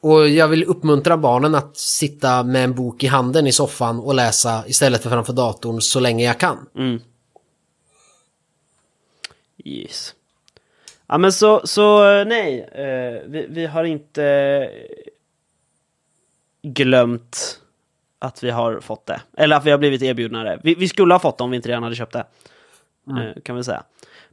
[0.01, 4.15] Och jag vill uppmuntra barnen att sitta med en bok i handen i soffan och
[4.15, 6.67] läsa istället för framför datorn så länge jag kan.
[6.75, 7.01] Mm.
[9.65, 10.15] Yes.
[11.07, 14.69] Ja men så, så nej, eh, vi, vi har inte eh,
[16.63, 17.59] glömt
[18.23, 19.21] att vi har fått det.
[19.37, 20.59] Eller att vi har blivit erbjudna det.
[20.63, 22.25] Vi, vi skulle ha fått det om vi inte redan hade köpt det.
[23.09, 23.83] Eh, kan vi säga.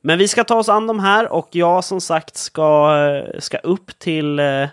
[0.01, 2.97] Men vi ska ta oss an de här och jag som sagt ska,
[3.35, 4.67] eh, ska upp till eh,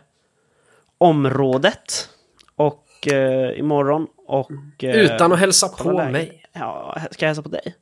[0.97, 2.09] området.
[2.55, 4.51] Och eh, imorgon och...
[4.83, 6.11] Eh, Utan att hälsa på läget.
[6.11, 6.43] mig.
[6.53, 7.75] Ja, ska jag hälsa på dig?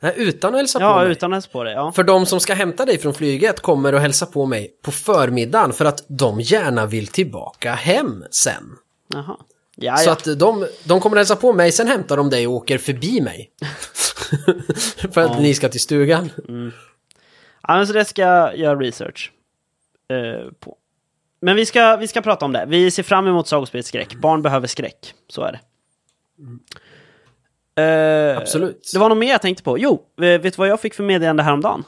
[0.00, 1.12] Nej, utan att hälsa på Ja, mig.
[1.12, 1.74] utan att hälsa på dig.
[1.74, 1.92] Ja.
[1.92, 5.72] För de som ska hämta dig från flyget kommer att hälsa på mig på förmiddagen
[5.72, 8.76] för att de gärna vill tillbaka hem sen.
[9.08, 9.36] Jaha.
[9.82, 10.12] Ja, Så ja.
[10.12, 13.50] att de, de kommer hälsa på mig, sen hämtar de dig och åker förbi mig.
[15.12, 16.30] för att ni ska till stugan.
[17.62, 19.32] ja men så det ska jag göra research
[20.08, 20.76] eh, på.
[21.40, 22.64] Men vi ska, vi ska prata om det.
[22.68, 24.14] Vi ser fram emot sagospelsskräck.
[24.14, 25.14] Barn behöver skräck.
[25.28, 25.60] Så är det.
[27.82, 28.90] Eh, Absolut.
[28.92, 29.78] Det var något mer jag tänkte på.
[29.78, 31.84] Jo, eh, vet du vad jag fick för meddelande häromdagen?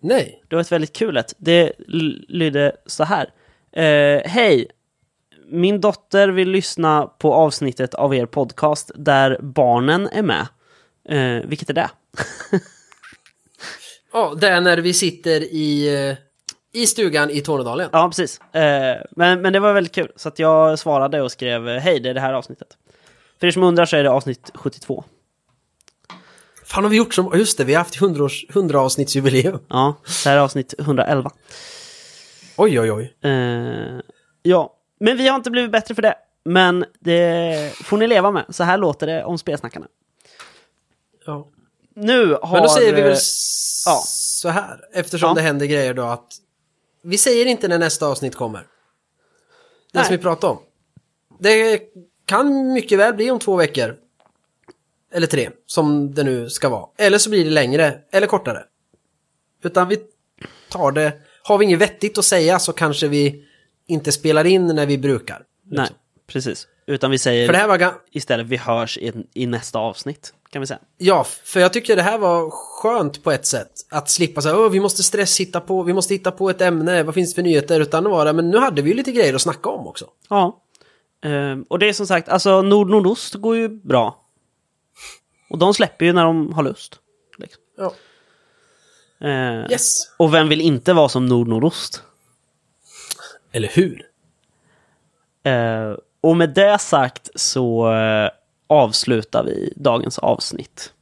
[0.00, 0.42] Nej.
[0.48, 1.34] Det var ett väldigt kul ett.
[1.38, 1.72] Det
[2.28, 3.30] lydde så här.
[3.72, 4.68] Eh, Hej!
[5.46, 10.46] Min dotter vill lyssna på avsnittet av er podcast där barnen är med.
[11.08, 11.90] Eh, vilket är det?
[14.12, 16.16] Ja, det är när vi sitter i, eh,
[16.82, 17.88] i stugan i Tornedalen.
[17.92, 18.40] Ja, precis.
[18.40, 20.12] Eh, men, men det var väldigt kul.
[20.16, 22.68] Så jag svarade och skrev hej, det är det här avsnittet.
[23.40, 25.04] För er som undrar så är det avsnitt 72.
[26.64, 29.58] Fan har vi gjort som, just det, vi har haft 100, års, 100 avsnittsjubileum.
[29.68, 31.30] Ja, det här är avsnitt 111.
[32.56, 33.30] Oj, oj, oj.
[33.30, 34.00] Eh,
[34.42, 36.14] ja, men vi har inte blivit bättre för det.
[36.44, 38.44] Men det får ni leva med.
[38.48, 39.86] Så här låter det om spelsnackarna.
[41.26, 41.48] Ja.
[41.94, 42.52] Nu har...
[42.52, 43.18] Men då säger vi väl eh,
[43.86, 44.02] ja.
[44.06, 45.34] så här, eftersom Ja.
[45.34, 46.32] det händer grejer då att
[47.02, 48.60] vi säger inte när nästa avsnitt kommer.
[48.60, 48.66] Det
[49.92, 50.04] Nej.
[50.04, 50.58] som vi pratade om.
[51.38, 51.82] Det
[52.24, 53.96] kan mycket väl bli om två veckor.
[55.12, 56.86] Eller tre, som det nu ska vara.
[56.96, 58.64] Eller så blir det längre, eller kortare.
[59.62, 59.98] Utan vi
[60.70, 63.44] tar det, har vi inget vettigt att säga så kanske vi
[63.86, 65.42] inte spelar in när vi brukar.
[65.70, 65.88] Nej,
[66.26, 66.66] precis.
[66.86, 70.34] Utan vi säger För det här var istället vi hörs i, i nästa avsnitt.
[70.50, 70.80] Kan vi säga.
[70.98, 73.70] Ja, för jag tycker det här var skönt på ett sätt.
[73.90, 77.02] Att slippa säga Åh, vi måste stress hitta på, vi måste hitta på ett ämne,
[77.02, 77.80] vad finns det för nyheter?
[77.80, 80.06] Utan det var det, men nu hade vi ju lite grejer att snacka om också.
[80.28, 80.62] Ja.
[81.24, 84.20] Ehm, och det är som sagt, alltså nord-nordost går ju bra.
[85.50, 86.98] Och de släpper ju när de har lust.
[87.38, 87.62] Liksom.
[87.78, 87.92] Ja.
[89.28, 89.96] Ehm, Yes.
[90.16, 92.02] Och vem vill inte vara som nord-nordost?
[93.54, 94.02] Eller hur?
[95.42, 98.30] Eh, och med det sagt så eh,
[98.66, 100.92] avslutar vi dagens avsnitt.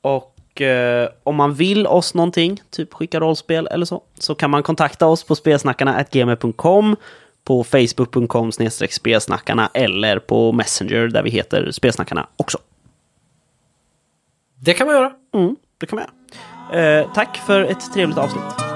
[0.00, 4.62] Och eh, om man vill oss någonting, typ skicka rollspel eller så, så kan man
[4.62, 6.96] kontakta oss på spelsnackarna.gmail.com
[7.44, 8.52] på facebook.com
[8.90, 12.58] spelsnackarna eller på Messenger där vi heter Spelsnackarna också.
[14.54, 15.12] Det kan man göra.
[15.34, 17.00] Mm, det kan man göra.
[17.00, 18.67] Eh, tack för ett trevligt avsnitt.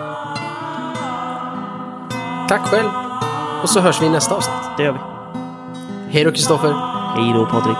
[2.52, 2.90] Tack själv.
[3.62, 4.76] Och så hörs vi i nästa avsnitt.
[4.76, 4.98] Det gör vi.
[6.12, 6.72] Hej då Kristoffer.
[7.16, 7.76] Hej då Patrik.